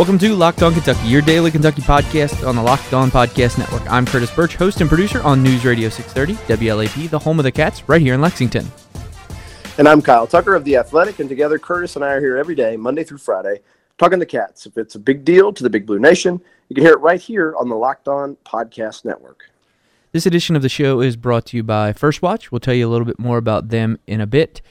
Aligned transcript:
Welcome 0.00 0.18
to 0.20 0.34
Locked 0.34 0.62
On 0.62 0.72
Kentucky, 0.72 1.08
your 1.08 1.20
daily 1.20 1.50
Kentucky 1.50 1.82
podcast 1.82 2.48
on 2.48 2.56
the 2.56 2.62
Locked 2.62 2.94
On 2.94 3.10
Podcast 3.10 3.58
Network. 3.58 3.82
I'm 3.92 4.06
Curtis 4.06 4.34
Birch, 4.34 4.56
host 4.56 4.80
and 4.80 4.88
producer 4.88 5.22
on 5.22 5.42
News 5.42 5.62
Radio 5.62 5.90
630, 5.90 6.42
WLAP, 6.54 7.10
the 7.10 7.18
home 7.18 7.38
of 7.38 7.42
the 7.42 7.52
Cats, 7.52 7.86
right 7.86 8.00
here 8.00 8.14
in 8.14 8.22
Lexington. 8.22 8.66
And 9.76 9.86
I'm 9.86 10.00
Kyle 10.00 10.26
Tucker 10.26 10.54
of 10.54 10.64
The 10.64 10.76
Athletic, 10.76 11.18
and 11.18 11.28
together 11.28 11.58
Curtis 11.58 11.96
and 11.96 12.04
I 12.04 12.12
are 12.12 12.20
here 12.20 12.38
every 12.38 12.54
day, 12.54 12.78
Monday 12.78 13.04
through 13.04 13.18
Friday, 13.18 13.60
talking 13.98 14.18
the 14.18 14.24
Cats. 14.24 14.64
If 14.64 14.78
it's 14.78 14.94
a 14.94 14.98
big 14.98 15.22
deal 15.22 15.52
to 15.52 15.62
the 15.62 15.68
Big 15.68 15.84
Blue 15.84 15.98
Nation, 15.98 16.40
you 16.70 16.74
can 16.74 16.82
hear 16.82 16.94
it 16.94 17.00
right 17.00 17.20
here 17.20 17.54
on 17.60 17.68
the 17.68 17.76
Locked 17.76 18.08
On 18.08 18.38
Podcast 18.46 19.04
Network. 19.04 19.50
This 20.12 20.24
edition 20.24 20.56
of 20.56 20.62
the 20.62 20.70
show 20.70 21.02
is 21.02 21.18
brought 21.18 21.44
to 21.48 21.58
you 21.58 21.62
by 21.62 21.92
First 21.92 22.22
Watch. 22.22 22.50
We'll 22.50 22.60
tell 22.60 22.72
you 22.72 22.88
a 22.88 22.90
little 22.90 23.04
bit 23.04 23.18
more 23.18 23.36
about 23.36 23.68
them 23.68 23.98
in 24.06 24.22
a 24.22 24.26
bit. 24.26 24.62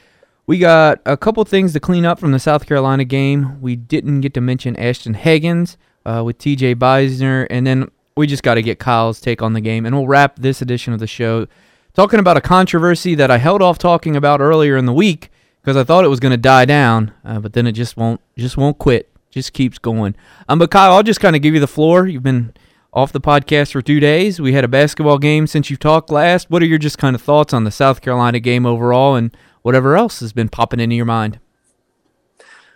We 0.49 0.57
got 0.57 0.99
a 1.05 1.15
couple 1.15 1.45
things 1.45 1.73
to 1.73 1.79
clean 1.79 2.07
up 2.07 2.17
from 2.17 2.31
the 2.31 2.39
South 2.39 2.65
Carolina 2.65 3.05
game. 3.05 3.61
We 3.61 3.75
didn't 3.75 4.21
get 4.21 4.33
to 4.33 4.41
mention 4.41 4.75
Ashton 4.77 5.13
Hagans 5.13 5.77
uh, 6.07 6.23
with 6.25 6.39
TJ 6.39 6.73
Beisner, 6.73 7.45
and 7.51 7.67
then 7.67 7.91
we 8.17 8.25
just 8.25 8.41
got 8.41 8.55
to 8.55 8.63
get 8.63 8.79
Kyle's 8.79 9.21
take 9.21 9.43
on 9.43 9.53
the 9.53 9.61
game. 9.61 9.85
And 9.85 9.95
we'll 9.95 10.07
wrap 10.07 10.37
this 10.37 10.59
edition 10.59 10.91
of 10.91 10.99
the 10.99 11.05
show 11.05 11.45
talking 11.93 12.19
about 12.19 12.35
a 12.35 12.41
controversy 12.41 13.13
that 13.13 13.29
I 13.29 13.37
held 13.37 13.61
off 13.61 13.77
talking 13.77 14.15
about 14.15 14.41
earlier 14.41 14.75
in 14.75 14.87
the 14.87 14.91
week 14.91 15.29
because 15.61 15.77
I 15.77 15.83
thought 15.83 16.03
it 16.03 16.07
was 16.07 16.19
going 16.19 16.31
to 16.31 16.37
die 16.37 16.65
down, 16.65 17.13
uh, 17.23 17.39
but 17.39 17.53
then 17.53 17.67
it 17.67 17.73
just 17.73 17.95
won't 17.95 18.19
just 18.35 18.57
won't 18.57 18.79
quit. 18.79 19.07
Just 19.29 19.53
keeps 19.53 19.77
going. 19.77 20.15
Um, 20.47 20.57
but 20.57 20.71
Kyle, 20.71 20.93
I'll 20.93 21.03
just 21.03 21.19
kind 21.19 21.35
of 21.35 21.43
give 21.43 21.53
you 21.53 21.59
the 21.59 21.67
floor. 21.67 22.07
You've 22.07 22.23
been 22.23 22.55
off 22.91 23.11
the 23.11 23.21
podcast 23.21 23.71
for 23.71 23.83
two 23.83 23.99
days. 23.99 24.41
We 24.41 24.53
had 24.53 24.63
a 24.63 24.67
basketball 24.67 25.19
game 25.19 25.45
since 25.45 25.69
you 25.69 25.77
talked 25.77 26.09
last. 26.09 26.49
What 26.49 26.63
are 26.63 26.65
your 26.65 26.79
just 26.79 26.97
kind 26.97 27.15
of 27.15 27.21
thoughts 27.21 27.53
on 27.53 27.65
the 27.65 27.71
South 27.71 28.01
Carolina 28.01 28.39
game 28.39 28.65
overall 28.65 29.15
and 29.15 29.31
whatever 29.61 29.95
else 29.95 30.19
has 30.19 30.33
been 30.33 30.49
popping 30.49 30.79
into 30.79 30.95
your 30.95 31.05
mind? 31.05 31.39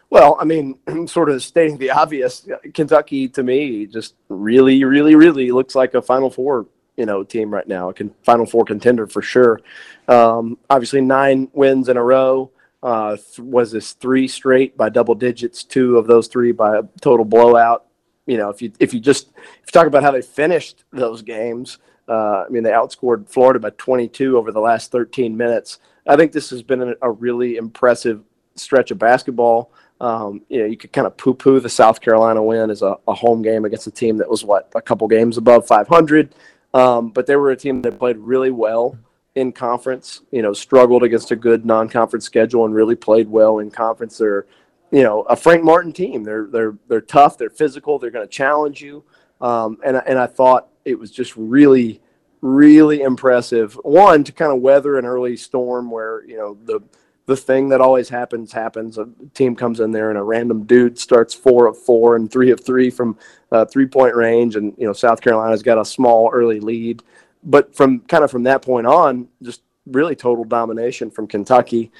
Well, 0.10 0.38
I 0.40 0.46
mean, 0.46 0.78
sort 1.08 1.30
of 1.30 1.42
stating 1.42 1.78
the 1.78 1.90
obvious, 1.90 2.48
Kentucky 2.74 3.28
to 3.30 3.42
me 3.42 3.88
just 3.88 4.14
really, 4.30 4.84
really, 4.84 5.16
really 5.16 5.52
looks 5.52 5.74
like 5.74 5.96
a 5.96 6.04
Final 6.04 6.30
Four, 6.30 6.68
you 6.98 7.08
know, 7.08 7.24
team 7.24 7.52
right 7.52 7.68
now, 7.68 7.90
a 7.90 7.94
Final 8.24 8.46
Four 8.46 8.66
contender 8.66 9.08
for 9.08 9.24
sure. 9.24 9.60
Um, 10.08 10.60
obviously, 10.70 11.02
nine 11.02 11.50
wins 11.54 11.90
in 11.90 11.98
a 11.98 12.04
row. 12.04 12.52
Uh, 12.84 13.18
was 13.40 13.72
this 13.72 13.94
three 13.94 14.28
straight 14.28 14.78
by 14.78 14.90
double 14.90 15.16
digits? 15.16 15.64
Two 15.64 15.98
of 15.98 16.06
those 16.06 16.28
three 16.28 16.52
by 16.52 16.78
a 16.78 16.84
total 17.02 17.26
blowout. 17.26 17.86
You 18.28 18.38
know, 18.38 18.50
if 18.50 18.62
you 18.62 18.72
if 18.80 18.94
you 18.94 19.00
just 19.00 19.30
if 19.36 19.68
you 19.68 19.72
talk 19.72 19.88
about 19.88 20.04
how 20.04 20.12
they 20.12 20.22
finished 20.22 20.84
those 20.92 21.24
games, 21.24 21.80
uh, 22.08 22.44
I 22.46 22.50
mean, 22.50 22.62
they 22.62 22.70
outscored 22.70 23.30
Florida 23.30 23.60
by 23.60 23.72
22 23.72 24.38
over 24.38 24.52
the 24.52 24.60
last 24.60 24.92
13 24.92 25.36
minutes. 25.36 25.80
I 26.08 26.16
think 26.16 26.32
this 26.32 26.50
has 26.50 26.62
been 26.62 26.96
a, 27.02 27.12
really 27.12 27.56
impressive 27.58 28.24
stretch 28.56 28.92
of 28.92 29.00
basketball. 29.00 29.72
Um, 30.02 30.42
you 30.50 30.60
know, 30.60 30.66
you 30.66 30.76
could 30.76 30.92
kind 30.92 31.08
of 31.08 31.16
poo-poo 31.16 31.60
the 31.60 31.70
South 31.70 32.02
Carolina 32.02 32.44
win 32.44 32.70
as 32.70 32.82
a, 32.82 32.98
a, 33.08 33.14
home 33.14 33.42
game 33.42 33.64
against 33.64 33.88
a 33.88 33.92
team 33.92 34.18
that 34.18 34.30
was 34.30 34.44
what 34.44 34.70
a 34.76 34.82
couple 34.82 35.08
games 35.08 35.38
above 35.38 35.66
500, 35.66 36.36
um, 36.74 37.10
but 37.10 37.26
they 37.26 37.36
were 37.38 37.52
a 37.52 37.56
team 37.56 37.82
that 37.84 38.00
played 38.00 38.18
really 38.18 38.52
well 38.52 38.98
in 39.36 39.52
conference. 39.52 40.22
You 40.32 40.42
know, 40.42 40.52
struggled 40.52 41.04
against 41.04 41.32
a 41.32 41.36
good 41.36 41.66
non-conference 41.66 42.26
schedule 42.26 42.66
and 42.66 42.76
really 42.76 42.96
played 42.96 43.30
well 43.30 43.60
in 43.60 43.72
conference. 43.72 44.18
They're, 44.18 44.46
you 44.92 45.04
know, 45.04 45.22
a 45.22 45.36
Frank 45.36 45.64
Martin 45.64 45.94
team. 45.94 46.24
They're 46.24 46.48
they're 46.48 46.76
they're 46.90 47.02
tough. 47.02 47.38
They're 47.38 47.50
physical. 47.50 47.98
They're 47.98 48.12
going 48.12 48.28
to 48.28 48.32
challenge 48.32 48.82
you. 48.82 49.04
Um, 49.40 49.78
and 49.86 50.02
and 50.06 50.20
I 50.20 50.28
thought 50.28 50.68
it 50.84 51.00
was 51.00 51.12
just 51.12 51.34
really 51.38 52.02
really 52.44 53.02
impressive. 53.02 53.74
One 53.84 54.24
to 54.26 54.32
kind 54.34 54.52
of 54.52 54.62
weather 54.62 55.00
an 55.00 55.06
early 55.06 55.38
storm 55.38 55.90
where 55.90 56.24
you 56.26 56.38
know 56.38 56.58
the 56.66 56.82
the 57.26 57.38
thing 57.38 57.70
that 57.70 57.80
always 57.80 58.10
happens 58.10 58.52
happens. 58.52 58.98
A 58.98 59.08
team 59.34 59.56
comes 59.56 59.80
in 59.80 59.92
there 59.92 60.10
and 60.10 60.20
a 60.20 60.24
random 60.24 60.66
dude 60.66 61.00
starts 61.00 61.34
four 61.34 61.68
of 61.68 61.78
four 61.78 62.18
and 62.18 62.30
three 62.30 62.52
of 62.52 62.64
three 62.64 62.90
from 62.90 63.18
uh, 63.52 63.66
three 63.66 63.88
point 63.88 64.16
range, 64.16 64.58
and 64.58 64.74
you 64.78 64.86
know 64.86 64.94
South 64.94 65.22
Carolina's 65.22 65.64
got 65.64 65.80
a 65.80 65.86
small 65.86 66.30
early 66.32 66.60
lead. 66.60 67.02
But 67.46 67.74
from 67.76 68.02
kind 68.02 68.24
of 68.24 68.32
from 68.32 68.44
that 68.44 68.62
point 68.62 68.88
on, 68.88 69.30
just 69.42 69.62
really 69.86 70.16
total 70.16 70.44
domination 70.44 71.10
from 71.10 71.28
Kentucky. 71.28 71.92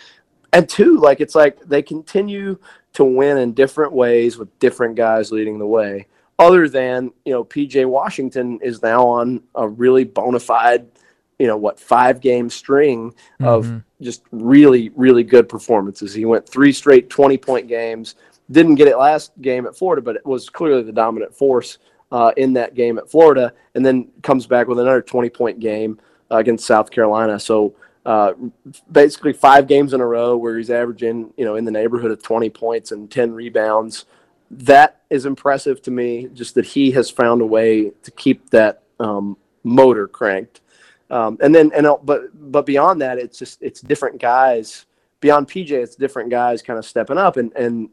And 0.52 0.68
two, 0.70 1.00
like 1.00 1.22
it's 1.22 1.36
like 1.36 1.60
they 1.62 1.82
continue 1.82 2.60
to 2.94 3.06
win 3.06 3.38
in 3.38 3.54
different 3.54 3.94
ways 3.94 4.38
with 4.38 4.60
different 4.60 4.96
guys 4.96 5.32
leading 5.32 5.58
the 5.58 5.66
way 5.66 6.06
other 6.40 6.68
than 6.68 7.12
you 7.26 7.34
know 7.34 7.44
PJ 7.44 7.86
Washington 7.86 8.60
is 8.62 8.82
now 8.82 9.06
on 9.06 9.44
a 9.56 9.68
really 9.68 10.04
bona 10.04 10.40
fide 10.40 10.88
you 11.40 11.48
know 11.48 11.58
what 11.58 11.80
five 11.80 12.22
game 12.22 12.50
string 12.50 13.14
of 13.42 13.66
mm-hmm. 13.66 13.78
just 14.02 14.24
really 14.32 14.90
really 14.96 15.24
good 15.24 15.50
performances. 15.50 16.14
He 16.14 16.26
went 16.26 16.48
three 16.48 16.72
straight 16.72 17.10
20 17.10 17.38
point 17.38 17.68
games. 17.68 18.16
Didn't 18.52 18.76
get 18.76 18.88
it 18.88 18.98
last 18.98 19.32
game 19.42 19.66
at 19.66 19.76
Florida, 19.76 20.02
but 20.02 20.16
it 20.16 20.26
was 20.26 20.50
clearly 20.50 20.84
the 20.84 20.92
dominant 20.92 21.36
force 21.36 21.80
uh, 22.12 22.32
in 22.38 22.54
that 22.54 22.76
game 22.76 22.98
at 22.98 23.10
Florida, 23.10 23.54
and 23.74 23.86
then 23.86 24.10
comes 24.22 24.46
back 24.46 24.68
with 24.68 24.80
another 24.80 25.02
20 25.02 25.30
point 25.30 25.60
game 25.60 26.00
uh, 26.30 26.38
against 26.38 26.66
South 26.66 26.92
Carolina. 26.92 27.40
So 27.40 27.76
uh, 28.06 28.34
basically 28.92 29.34
five 29.34 29.68
games 29.68 29.94
in 29.94 30.02
a 30.02 30.06
row 30.06 30.36
where 30.36 30.58
he's 30.58 30.70
averaging 30.70 31.34
you 31.38 31.46
know 31.46 31.56
in 31.56 31.66
the 31.66 31.72
neighborhood 31.72 32.12
of 32.12 32.22
20 32.22 32.50
points 32.50 32.92
and 32.92 33.10
10 33.10 33.34
rebounds 33.34 34.06
that 34.60 35.02
is 35.10 35.26
impressive 35.26 35.82
to 35.84 35.92
me. 35.92 36.30
Just 36.34 36.56
that 36.56 36.66
he 36.66 36.92
has 36.92 37.10
found 37.10 37.42
a 37.42 37.46
way 37.46 37.92
to 38.04 38.12
keep 38.12 38.50
that 38.50 38.84
um, 39.00 39.38
motor 39.64 40.08
cranked. 40.08 40.62
Um, 41.10 41.38
and 41.42 41.54
then, 41.54 41.72
and 41.76 41.88
but 42.04 42.52
but 42.52 42.66
beyond 42.66 43.02
that, 43.02 43.18
it's 43.18 43.38
just 43.38 43.62
it's 43.62 43.82
different 43.82 44.20
guys. 44.20 44.86
Beyond 45.20 45.48
PJ, 45.48 45.72
it's 45.72 45.96
different 45.96 46.30
guys 46.30 46.62
kind 46.62 46.80
of 46.80 46.86
stepping 46.86 47.18
up, 47.18 47.38
and 47.38 47.54
and 47.54 47.90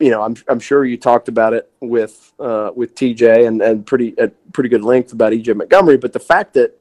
you 0.00 0.10
know, 0.10 0.22
I'm 0.22 0.36
I'm 0.48 0.58
sure 0.58 0.84
you 0.84 0.96
talked 0.96 1.28
about 1.28 1.52
it 1.52 1.70
with 1.80 2.32
uh, 2.40 2.70
with 2.74 2.94
TJ 2.94 3.46
and 3.46 3.62
and 3.62 3.86
pretty 3.86 4.18
at 4.18 4.32
pretty 4.52 4.68
good 4.68 4.82
length 4.82 5.12
about 5.12 5.32
EJ 5.32 5.54
Montgomery. 5.56 5.96
But 5.96 6.12
the 6.12 6.20
fact 6.20 6.54
that 6.54 6.78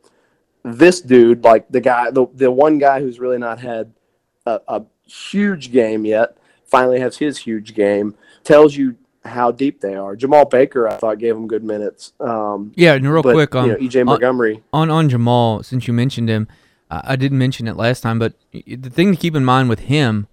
this 0.64 1.02
dude, 1.02 1.44
like 1.44 1.70
the 1.70 1.82
guy, 1.82 2.10
the 2.12 2.26
the 2.34 2.50
one 2.50 2.80
guy 2.80 3.00
who's 3.00 3.20
really 3.20 3.38
not 3.38 3.60
had 3.60 3.94
a, 4.46 4.62
a 4.68 4.84
huge 5.06 5.72
game 5.72 6.06
yet, 6.06 6.38
finally 6.72 7.00
has 7.00 7.18
his 7.18 7.38
huge 7.38 7.76
game 7.76 8.16
tells 8.44 8.76
you 8.76 8.96
how 9.24 9.52
deep 9.52 9.82
they 9.82 9.94
are. 9.94 10.16
Jemarl 10.16 10.50
Baker, 10.50 10.88
I 10.88 10.96
thought, 10.96 11.20
gave 11.20 11.36
him 11.36 11.48
good 11.48 11.64
minutes. 11.64 12.14
Um, 12.20 12.72
yeah, 12.76 12.94
and 12.94 13.08
real 13.08 13.22
but, 13.22 13.34
quick, 13.34 13.54
um, 13.54 13.68
you 13.68 13.74
know, 13.74 13.78
EJ 13.78 14.06
Montgomery 14.06 14.64
on, 14.74 14.90
on, 14.90 15.06
on 15.06 15.10
Jemarl. 15.10 15.64
Since 15.64 15.88
you 15.88 15.94
mentioned 15.94 16.30
him, 16.30 16.48
I, 16.90 17.02
I 17.04 17.16
didn't 17.16 17.38
mention 17.38 17.68
it 17.68 17.76
last 17.76 18.02
time, 18.02 18.18
but 18.18 18.34
the 18.52 18.90
thing 18.90 19.12
to 19.12 19.18
keep 19.18 19.36
in 19.36 19.46
mind 19.46 19.70
with 19.70 19.82
him 19.82 20.28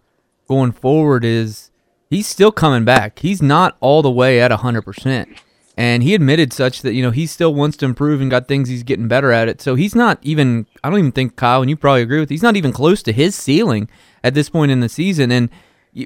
going 0.47 0.73
forward 0.73 1.25
is 1.25 1.71
he's 2.09 2.27
still 2.27 2.53
coming 2.53 2.85
back. 2.85 3.19
He's 3.19 3.43
not 3.43 3.77
all 3.81 4.01
the 4.01 4.11
way 4.11 4.41
at 4.41 4.51
hundred 4.51 4.83
percent. 4.83 5.29
And 5.77 6.03
he 6.03 6.13
admitted 6.17 6.53
such 6.53 6.83
that, 6.83 6.95
you 6.95 7.03
know, 7.03 7.13
he 7.13 7.25
still 7.25 7.55
wants 7.55 7.77
to 7.77 7.87
improve 7.87 8.21
and 8.21 8.29
got 8.29 8.49
things 8.49 8.69
he's 8.69 8.83
getting 8.83 9.07
better 9.07 9.31
at 9.31 9.47
it. 9.47 9.63
So 9.63 9.77
he's 9.77 9.95
not 9.95 10.19
even, 10.23 10.67
I 10.83 10.91
don't 10.91 10.99
even 10.99 11.13
think, 11.13 11.37
Kyle, 11.37 11.61
and 11.61 11.71
you 11.71 11.77
probably 11.77 12.03
agree 12.03 12.19
with, 12.19 12.31
he's 12.31 12.43
not 12.43 12.57
even 12.57 12.73
close 12.73 13.01
to 13.05 13.13
his 13.13 13.37
ceiling 13.37 13.89
at 14.25 14.35
this 14.35 14.51
point 14.51 14.73
in 14.73 14.81
the 14.81 14.89
season. 14.89 15.31
And 15.31 15.51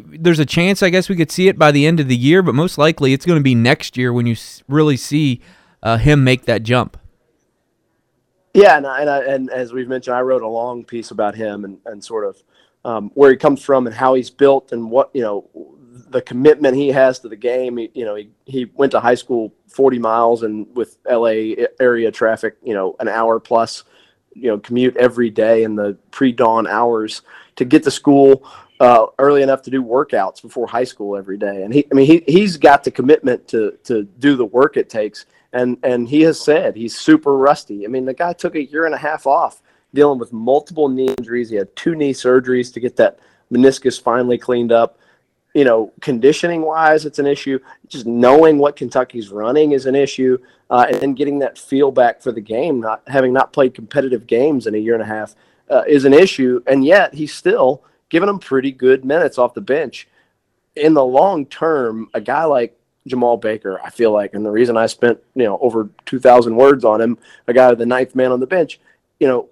there's 0.00 0.38
a 0.38 0.46
chance, 0.46 0.82
I 0.82 0.90
guess, 0.90 1.08
we 1.08 1.16
could 1.16 1.30
see 1.30 1.48
it 1.48 1.58
by 1.58 1.70
the 1.72 1.86
end 1.86 2.00
of 2.00 2.08
the 2.08 2.16
year, 2.16 2.42
but 2.42 2.54
most 2.54 2.78
likely 2.78 3.12
it's 3.12 3.26
going 3.26 3.38
to 3.38 3.42
be 3.42 3.54
next 3.54 3.96
year 3.96 4.12
when 4.12 4.26
you 4.26 4.36
really 4.68 4.96
see 4.96 5.40
uh, 5.82 5.98
him 5.98 6.24
make 6.24 6.44
that 6.44 6.62
jump. 6.62 6.96
Yeah, 8.54 8.76
and, 8.76 8.86
I, 8.86 9.00
and, 9.00 9.10
I, 9.10 9.24
and, 9.24 9.50
as 9.50 9.72
we've 9.72 9.88
mentioned, 9.88 10.14
I 10.14 10.20
wrote 10.20 10.42
a 10.42 10.48
long 10.48 10.84
piece 10.84 11.10
about 11.10 11.34
him 11.34 11.64
and, 11.64 11.78
and 11.86 12.04
sort 12.04 12.26
of 12.26 12.42
um, 12.84 13.10
where 13.14 13.30
he 13.30 13.36
comes 13.36 13.62
from 13.62 13.86
and 13.86 13.96
how 13.96 14.14
he's 14.14 14.30
built 14.30 14.72
and 14.72 14.90
what 14.90 15.10
you 15.14 15.22
know 15.22 15.48
the 16.08 16.20
commitment 16.22 16.76
he 16.76 16.88
has 16.88 17.18
to 17.20 17.28
the 17.28 17.36
game. 17.36 17.78
He, 17.78 17.90
you 17.94 18.04
know, 18.04 18.14
he, 18.14 18.30
he 18.44 18.66
went 18.74 18.92
to 18.92 19.00
high 19.00 19.14
school 19.14 19.52
40 19.68 19.98
miles 19.98 20.42
and 20.42 20.66
with 20.76 20.98
LA 21.10 21.64
area 21.80 22.10
traffic, 22.10 22.56
you 22.62 22.74
know, 22.74 22.96
an 23.00 23.08
hour 23.08 23.40
plus, 23.40 23.84
you 24.34 24.48
know, 24.48 24.58
commute 24.58 24.96
every 24.96 25.30
day 25.30 25.62
in 25.62 25.74
the 25.76 25.96
pre-dawn 26.10 26.66
hours 26.66 27.22
to 27.56 27.64
get 27.64 27.82
to 27.84 27.90
school 27.90 28.46
uh, 28.82 29.06
early 29.20 29.42
enough 29.42 29.62
to 29.62 29.70
do 29.70 29.80
workouts 29.80 30.42
before 30.42 30.66
high 30.66 30.82
school 30.82 31.16
every 31.16 31.38
day. 31.38 31.62
And 31.62 31.72
he, 31.72 31.86
I 31.92 31.94
mean, 31.94 32.06
he, 32.06 32.24
he's 32.26 32.56
got 32.56 32.82
the 32.82 32.90
commitment 32.90 33.46
to, 33.48 33.78
to 33.84 34.02
do 34.18 34.34
the 34.34 34.44
work 34.44 34.76
it 34.76 34.90
takes. 34.90 35.24
And, 35.52 35.78
and 35.84 36.08
he 36.08 36.22
has 36.22 36.40
said 36.40 36.74
he's 36.74 36.98
super 36.98 37.36
rusty. 37.36 37.84
I 37.84 37.88
mean, 37.88 38.06
the 38.06 38.12
guy 38.12 38.32
took 38.32 38.56
a 38.56 38.64
year 38.64 38.84
and 38.84 38.94
a 38.94 38.98
half 38.98 39.24
off 39.24 39.62
dealing 39.94 40.18
with 40.18 40.32
multiple 40.32 40.88
knee 40.88 41.14
injuries. 41.16 41.48
He 41.48 41.54
had 41.54 41.74
two 41.76 41.94
knee 41.94 42.12
surgeries 42.12 42.72
to 42.72 42.80
get 42.80 42.96
that 42.96 43.20
meniscus 43.52 44.02
finally 44.02 44.36
cleaned 44.36 44.72
up. 44.72 44.98
You 45.54 45.64
know, 45.64 45.92
conditioning 46.00 46.62
wise, 46.62 47.06
it's 47.06 47.20
an 47.20 47.26
issue. 47.28 47.60
Just 47.86 48.06
knowing 48.06 48.58
what 48.58 48.74
Kentucky's 48.74 49.30
running 49.30 49.72
is 49.72 49.86
an 49.86 49.94
issue. 49.94 50.38
Uh, 50.70 50.86
and 50.88 50.96
then 50.96 51.14
getting 51.14 51.38
that 51.38 51.56
feel 51.56 51.92
back 51.92 52.20
for 52.20 52.32
the 52.32 52.40
game, 52.40 52.80
not 52.80 53.02
having 53.06 53.32
not 53.32 53.52
played 53.52 53.74
competitive 53.74 54.26
games 54.26 54.66
in 54.66 54.74
a 54.74 54.78
year 54.78 54.94
and 54.94 55.04
a 55.04 55.06
half, 55.06 55.36
uh, 55.70 55.84
is 55.86 56.04
an 56.04 56.14
issue. 56.14 56.60
And 56.66 56.84
yet 56.84 57.14
he's 57.14 57.32
still 57.32 57.84
giving 58.12 58.28
him 58.28 58.38
pretty 58.38 58.70
good 58.70 59.04
minutes 59.06 59.38
off 59.38 59.54
the 59.54 59.60
bench. 59.60 60.06
In 60.76 60.92
the 60.92 61.04
long 61.04 61.46
term, 61.46 62.08
a 62.14 62.20
guy 62.20 62.44
like 62.44 62.78
Jemarl 63.08 63.40
Baker, 63.40 63.80
I 63.82 63.90
feel 63.90 64.12
like, 64.12 64.34
and 64.34 64.44
the 64.44 64.50
reason 64.50 64.76
I 64.76 64.86
spent 64.86 65.18
you 65.34 65.44
know 65.44 65.58
over 65.60 65.88
two 66.06 66.20
thousand 66.20 66.54
words 66.54 66.84
on 66.84 67.00
him, 67.00 67.18
a 67.48 67.52
guy 67.52 67.74
the 67.74 67.86
ninth 67.86 68.14
man 68.14 68.30
on 68.30 68.38
the 68.38 68.46
bench, 68.46 68.78
you 69.18 69.26
know, 69.26 69.48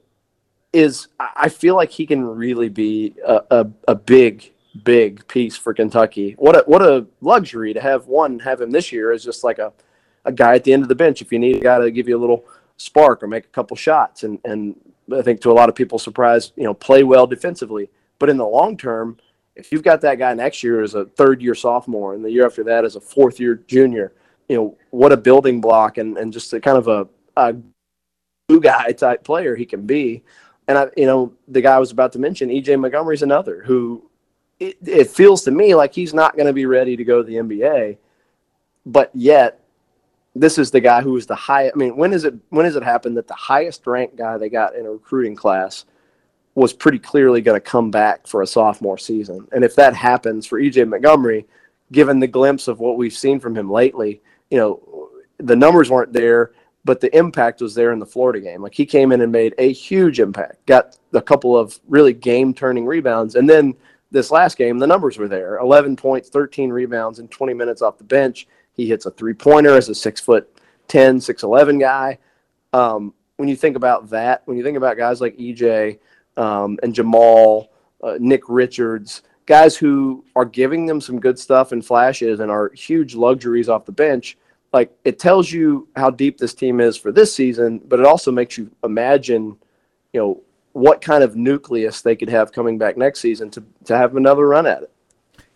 is 0.72 1.08
I 1.18 1.48
feel 1.48 1.74
like 1.74 1.90
he 1.90 2.06
can 2.06 2.24
really 2.24 2.68
be 2.68 3.14
a, 3.26 3.40
a, 3.50 3.66
a 3.88 3.94
big 3.94 4.52
big 4.84 5.26
piece 5.26 5.56
for 5.56 5.74
Kentucky. 5.74 6.36
What 6.38 6.56
a 6.56 6.62
what 6.66 6.82
a 6.82 7.06
luxury 7.20 7.72
to 7.74 7.80
have 7.80 8.06
one 8.06 8.38
have 8.40 8.60
him 8.60 8.70
this 8.70 8.92
year 8.92 9.10
is 9.10 9.24
just 9.24 9.42
like 9.42 9.58
a, 9.58 9.72
a 10.24 10.32
guy 10.32 10.54
at 10.54 10.64
the 10.64 10.72
end 10.72 10.82
of 10.82 10.88
the 10.88 10.94
bench 10.94 11.22
if 11.22 11.32
you 11.32 11.38
need 11.38 11.56
a 11.56 11.60
guy 11.60 11.78
to 11.78 11.90
give 11.90 12.08
you 12.08 12.16
a 12.16 12.20
little 12.20 12.44
spark 12.76 13.22
or 13.22 13.26
make 13.26 13.44
a 13.44 13.48
couple 13.48 13.76
shots 13.76 14.22
and 14.22 14.38
and 14.44 14.76
I 15.12 15.22
think 15.22 15.40
to 15.40 15.50
a 15.50 15.52
lot 15.52 15.68
of 15.68 15.74
people's 15.74 16.04
surprise, 16.04 16.52
you 16.56 16.62
know, 16.64 16.74
play 16.74 17.02
well 17.02 17.26
defensively. 17.26 17.90
But 18.20 18.28
in 18.28 18.36
the 18.36 18.46
long 18.46 18.76
term, 18.76 19.16
if 19.56 19.72
you've 19.72 19.82
got 19.82 20.00
that 20.02 20.18
guy 20.18 20.32
next 20.34 20.62
year 20.62 20.82
as 20.82 20.94
a 20.94 21.06
third 21.06 21.42
year 21.42 21.56
sophomore 21.56 22.14
and 22.14 22.24
the 22.24 22.30
year 22.30 22.46
after 22.46 22.62
that 22.64 22.84
as 22.84 22.94
a 22.94 23.00
fourth 23.00 23.40
year 23.40 23.56
junior, 23.66 24.12
you 24.48 24.56
know, 24.56 24.76
what 24.90 25.10
a 25.10 25.16
building 25.16 25.60
block 25.60 25.98
and, 25.98 26.16
and 26.16 26.32
just 26.32 26.52
a 26.52 26.60
kind 26.60 26.78
of 26.78 26.86
a, 26.86 27.08
a 27.36 27.56
glue 28.48 28.60
guy 28.60 28.92
type 28.92 29.24
player 29.24 29.56
he 29.56 29.66
can 29.66 29.86
be. 29.86 30.22
And 30.68 30.78
I, 30.78 30.86
you 30.96 31.06
know, 31.06 31.32
the 31.48 31.60
guy 31.60 31.74
I 31.74 31.78
was 31.78 31.90
about 31.90 32.12
to 32.12 32.20
mention, 32.20 32.50
EJ 32.50 32.78
Montgomery's 32.78 33.22
another 33.22 33.62
who 33.64 34.08
it, 34.60 34.76
it 34.86 35.08
feels 35.08 35.42
to 35.44 35.50
me 35.50 35.74
like 35.74 35.94
he's 35.94 36.14
not 36.14 36.36
going 36.36 36.46
to 36.46 36.52
be 36.52 36.66
ready 36.66 36.96
to 36.96 37.04
go 37.04 37.22
to 37.22 37.24
the 37.24 37.36
NBA, 37.36 37.96
but 38.84 39.10
yet 39.14 39.60
this 40.34 40.58
is 40.58 40.70
the 40.70 40.80
guy 40.80 41.00
who 41.00 41.16
is 41.16 41.26
the 41.26 41.34
highest. 41.34 41.74
I 41.74 41.78
mean, 41.78 41.96
when 41.96 42.12
is 42.12 42.24
it 42.24 42.34
when 42.50 42.66
does 42.66 42.76
it 42.76 42.82
happen 42.82 43.14
that 43.14 43.26
the 43.26 43.34
highest 43.34 43.86
ranked 43.86 44.16
guy 44.16 44.36
they 44.36 44.50
got 44.50 44.76
in 44.76 44.84
a 44.84 44.90
recruiting 44.90 45.34
class 45.34 45.86
was 46.60 46.72
pretty 46.72 46.98
clearly 46.98 47.40
going 47.40 47.56
to 47.56 47.60
come 47.60 47.90
back 47.90 48.26
for 48.26 48.42
a 48.42 48.46
sophomore 48.46 48.98
season? 48.98 49.48
And 49.52 49.64
if 49.64 49.74
that 49.76 49.94
happens 49.94 50.46
for 50.46 50.60
EJ 50.60 50.88
Montgomery, 50.88 51.46
given 51.92 52.20
the 52.20 52.26
glimpse 52.26 52.68
of 52.68 52.80
what 52.80 52.96
we've 52.96 53.12
seen 53.12 53.40
from 53.40 53.56
him 53.56 53.70
lately, 53.70 54.20
you 54.50 54.58
know, 54.58 55.08
the 55.38 55.56
numbers 55.56 55.90
weren't 55.90 56.12
there, 56.12 56.52
but 56.84 57.00
the 57.00 57.14
impact 57.16 57.60
was 57.60 57.74
there 57.74 57.92
in 57.92 57.98
the 57.98 58.06
Florida 58.06 58.40
game. 58.40 58.62
Like 58.62 58.74
he 58.74 58.86
came 58.86 59.12
in 59.12 59.20
and 59.20 59.32
made 59.32 59.54
a 59.58 59.72
huge 59.72 60.20
impact, 60.20 60.64
got 60.66 60.98
a 61.12 61.22
couple 61.22 61.56
of 61.56 61.78
really 61.88 62.12
game 62.12 62.52
turning 62.52 62.86
rebounds, 62.86 63.34
and 63.34 63.48
then 63.48 63.74
this 64.10 64.30
last 64.30 64.58
game, 64.58 64.78
the 64.78 64.86
numbers 64.86 65.18
were 65.18 65.28
there 65.28 65.58
11 65.58 65.96
points, 65.96 66.28
13 66.28 66.70
rebounds, 66.70 67.18
and 67.20 67.30
20 67.30 67.54
minutes 67.54 67.80
off 67.80 67.98
the 67.98 68.04
bench. 68.04 68.48
He 68.72 68.86
hits 68.86 69.06
a 69.06 69.10
three 69.10 69.34
pointer 69.34 69.76
as 69.76 69.88
a 69.88 69.94
six 69.94 70.20
foot 70.20 70.60
10, 70.88 71.18
6'11 71.18 71.80
guy. 71.80 72.18
Um, 72.72 73.14
when 73.36 73.48
you 73.48 73.56
think 73.56 73.76
about 73.76 74.10
that, 74.10 74.42
when 74.46 74.56
you 74.56 74.64
think 74.64 74.76
about 74.76 74.96
guys 74.96 75.20
like 75.20 75.36
EJ 75.38 75.98
um, 76.36 76.78
and 76.82 76.94
Jemarl, 76.94 77.68
uh, 78.02 78.16
Nick 78.18 78.42
Richards, 78.48 79.22
guys 79.46 79.76
who 79.76 80.24
are 80.36 80.44
giving 80.44 80.86
them 80.86 81.00
some 81.00 81.18
good 81.18 81.38
stuff 81.38 81.72
and 81.72 81.84
flashes 81.84 82.40
and 82.40 82.50
are 82.50 82.70
huge 82.70 83.14
luxuries 83.14 83.68
off 83.68 83.84
the 83.84 83.92
bench, 83.92 84.38
like 84.72 84.92
it 85.04 85.18
tells 85.18 85.50
you 85.50 85.88
how 85.96 86.10
deep 86.10 86.38
this 86.38 86.54
team 86.54 86.80
is 86.80 86.96
for 86.96 87.10
this 87.12 87.34
season, 87.34 87.80
but 87.86 87.98
it 87.98 88.06
also 88.06 88.30
makes 88.30 88.56
you 88.56 88.70
imagine, 88.84 89.56
you 90.12 90.20
know, 90.20 90.40
what 90.72 91.00
kind 91.00 91.24
of 91.24 91.34
nucleus 91.34 92.00
they 92.00 92.14
could 92.14 92.28
have 92.28 92.52
coming 92.52 92.78
back 92.78 92.96
next 92.96 93.20
season 93.20 93.50
to, 93.50 93.64
to 93.84 93.96
have 93.96 94.14
another 94.14 94.46
run 94.46 94.66
at 94.66 94.82
it. 94.82 94.92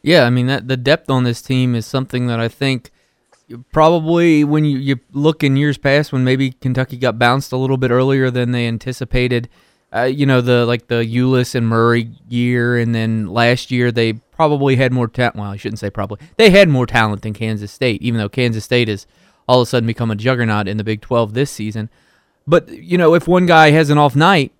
Yeah, 0.02 0.24
I 0.24 0.30
mean 0.30 0.46
that 0.48 0.68
the 0.68 0.76
depth 0.76 1.08
on 1.08 1.24
this 1.24 1.40
team 1.40 1.74
is 1.74 1.86
something 1.86 2.26
that 2.26 2.40
I 2.40 2.48
think 2.48 2.90
probably 3.72 4.44
when 4.44 4.64
you, 4.64 4.78
you 4.78 5.00
look 5.12 5.42
in 5.42 5.56
years 5.56 5.78
past 5.78 6.12
when 6.12 6.24
maybe 6.24 6.50
Kentucky 6.50 6.96
got 6.96 7.18
bounced 7.18 7.52
a 7.52 7.56
little 7.56 7.76
bit 7.76 7.90
earlier 7.90 8.30
than 8.30 8.50
they 8.50 8.66
anticipated. 8.66 9.48
Uh, 9.94 10.02
you 10.02 10.26
know 10.26 10.40
the 10.40 10.66
like 10.66 10.88
the 10.88 11.04
Ulis 11.04 11.54
and 11.54 11.68
Murray 11.68 12.10
year, 12.28 12.76
and 12.76 12.94
then 12.94 13.28
last 13.28 13.70
year 13.70 13.92
they 13.92 14.14
probably 14.14 14.74
had 14.74 14.92
more 14.92 15.06
talent. 15.06 15.36
Well, 15.36 15.50
I 15.50 15.56
shouldn't 15.56 15.78
say 15.78 15.90
probably. 15.90 16.18
They 16.36 16.50
had 16.50 16.68
more 16.68 16.86
talent 16.86 17.22
than 17.22 17.32
Kansas 17.32 17.70
State, 17.70 18.02
even 18.02 18.18
though 18.18 18.28
Kansas 18.28 18.64
State 18.64 18.88
has 18.88 19.06
all 19.46 19.60
of 19.60 19.66
a 19.66 19.70
sudden 19.70 19.86
become 19.86 20.10
a 20.10 20.16
juggernaut 20.16 20.66
in 20.66 20.78
the 20.78 20.84
Big 20.84 21.00
12 21.00 21.34
this 21.34 21.50
season. 21.50 21.90
But 22.46 22.68
you 22.68 22.98
know, 22.98 23.14
if 23.14 23.28
one 23.28 23.46
guy 23.46 23.70
has 23.70 23.88
an 23.88 23.98
off 23.98 24.16
night, 24.16 24.52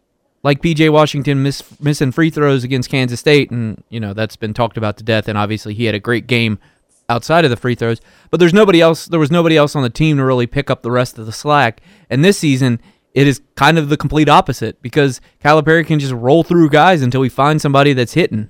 like 0.44 0.62
PJ 0.62 0.92
Washington 0.92 1.42
miss, 1.42 1.62
missing 1.80 2.12
free 2.12 2.30
throws 2.30 2.62
against 2.62 2.90
Kansas 2.90 3.18
State, 3.18 3.50
and 3.50 3.82
you 3.88 3.98
know 3.98 4.14
that's 4.14 4.36
been 4.36 4.54
talked 4.54 4.76
about 4.76 4.96
to 4.98 5.04
death. 5.04 5.26
And 5.26 5.36
obviously, 5.36 5.74
he 5.74 5.86
had 5.86 5.96
a 5.96 6.00
great 6.00 6.28
game 6.28 6.60
outside 7.08 7.44
of 7.44 7.50
the 7.50 7.56
free 7.56 7.74
throws. 7.74 8.00
But 8.30 8.40
there's 8.40 8.54
nobody 8.54 8.80
else. 8.80 9.06
There 9.06 9.20
was 9.20 9.30
nobody 9.30 9.56
else 9.56 9.74
on 9.74 9.82
the 9.82 9.90
team 9.90 10.16
to 10.18 10.24
really 10.24 10.46
pick 10.46 10.70
up 10.70 10.82
the 10.82 10.90
rest 10.90 11.18
of 11.18 11.26
the 11.26 11.32
slack. 11.32 11.80
And 12.08 12.24
this 12.24 12.38
season, 12.38 12.80
it 13.14 13.28
is 13.28 13.40
kind 13.54 13.78
of 13.78 13.88
the 13.88 13.96
complete 13.96 14.28
opposite 14.28 14.82
because 14.82 15.20
Calipari 15.42 15.86
can 15.86 16.00
just 16.00 16.12
roll 16.12 16.42
through 16.42 16.68
guys 16.68 17.00
until 17.00 17.20
we 17.20 17.28
find 17.28 17.62
somebody 17.62 17.92
that's 17.92 18.14
hitting. 18.14 18.48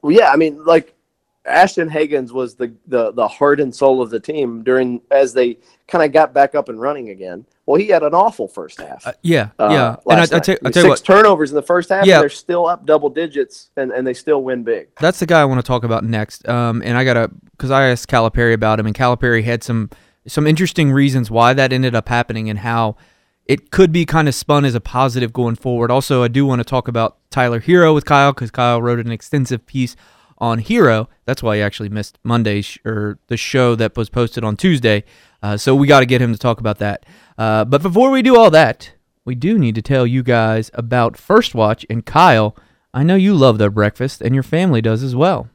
Well, 0.00 0.12
yeah, 0.12 0.30
I 0.30 0.36
mean, 0.36 0.64
like 0.64 0.94
Ashton 1.44 1.88
Hagans 1.88 2.32
was 2.32 2.54
the, 2.54 2.72
the 2.86 3.12
the 3.12 3.28
heart 3.28 3.60
and 3.60 3.74
soul 3.74 4.00
of 4.00 4.10
the 4.10 4.20
team 4.20 4.62
during 4.62 5.00
as 5.10 5.32
they 5.32 5.58
kind 5.86 6.04
of 6.04 6.12
got 6.12 6.32
back 6.32 6.54
up 6.54 6.68
and 6.68 6.80
running 6.80 7.10
again. 7.10 7.44
Well, 7.66 7.78
he 7.78 7.88
had 7.88 8.02
an 8.02 8.14
awful 8.14 8.48
first 8.48 8.80
half. 8.80 9.06
Uh, 9.06 9.12
yeah, 9.22 9.50
uh, 9.58 9.68
yeah. 9.70 9.96
And 10.10 10.20
I, 10.20 10.22
I, 10.22 10.40
tell, 10.40 10.56
I 10.64 10.70
tell 10.70 10.84
six 10.84 10.88
what, 10.88 11.04
turnovers 11.04 11.50
in 11.50 11.56
the 11.56 11.62
first 11.62 11.90
half. 11.90 12.06
Yeah. 12.06 12.20
they're 12.20 12.30
still 12.30 12.66
up 12.66 12.86
double 12.86 13.10
digits, 13.10 13.70
and, 13.76 13.90
and 13.90 14.06
they 14.06 14.14
still 14.14 14.42
win 14.42 14.62
big. 14.62 14.88
That's 14.98 15.18
the 15.18 15.26
guy 15.26 15.42
I 15.42 15.44
want 15.44 15.60
to 15.60 15.66
talk 15.66 15.84
about 15.84 16.04
next. 16.04 16.48
Um, 16.48 16.82
and 16.82 16.96
I 16.96 17.04
gotta 17.04 17.30
because 17.52 17.70
I 17.70 17.88
asked 17.88 18.08
Calipari 18.08 18.54
about 18.54 18.80
him, 18.80 18.86
and 18.86 18.94
Calipari 18.94 19.44
had 19.44 19.62
some 19.62 19.90
some 20.28 20.46
interesting 20.46 20.92
reasons 20.92 21.30
why 21.30 21.54
that 21.54 21.72
ended 21.72 21.94
up 21.94 22.08
happening 22.08 22.48
and 22.48 22.60
how 22.60 22.96
it 23.46 23.70
could 23.70 23.90
be 23.90 24.04
kind 24.04 24.28
of 24.28 24.34
spun 24.34 24.64
as 24.64 24.74
a 24.74 24.80
positive 24.80 25.32
going 25.32 25.56
forward. 25.56 25.90
Also, 25.90 26.22
I 26.22 26.28
do 26.28 26.44
want 26.44 26.60
to 26.60 26.64
talk 26.64 26.86
about 26.86 27.16
Tyler 27.30 27.60
Herro 27.60 27.94
with 27.94 28.04
Kyle 28.04 28.32
because 28.32 28.50
Kyle 28.50 28.80
wrote 28.80 29.00
an 29.00 29.10
extensive 29.10 29.66
piece 29.66 29.96
on 30.36 30.60
Herro. 30.60 31.08
That's 31.24 31.42
why 31.42 31.56
he 31.56 31.62
actually 31.62 31.88
missed 31.88 32.18
Monday's 32.22 32.66
sh- 32.66 32.78
or 32.84 33.18
the 33.28 33.36
show 33.36 33.74
that 33.74 33.96
was 33.96 34.10
posted 34.10 34.44
on 34.44 34.56
Tuesday. 34.56 35.04
Uh, 35.42 35.56
so 35.56 35.74
we 35.74 35.86
got 35.86 36.00
to 36.00 36.06
get 36.06 36.20
him 36.20 36.32
to 36.32 36.38
talk 36.38 36.60
about 36.60 36.78
that. 36.78 37.06
Uh, 37.36 37.64
but 37.64 37.82
before 37.82 38.10
we 38.10 38.22
do 38.22 38.36
all 38.36 38.50
that, 38.50 38.92
we 39.24 39.34
do 39.34 39.58
need 39.58 39.74
to 39.74 39.82
tell 39.82 40.06
you 40.06 40.22
guys 40.22 40.70
about 40.74 41.16
First 41.16 41.54
Watch 41.54 41.86
and 41.88 42.04
Kyle. 42.04 42.56
I 42.92 43.02
know 43.02 43.14
you 43.14 43.34
love 43.34 43.58
their 43.58 43.70
breakfast, 43.70 44.20
and 44.22 44.34
your 44.34 44.42
family 44.42 44.80
does 44.80 45.02
as 45.02 45.14
well. 45.14 45.48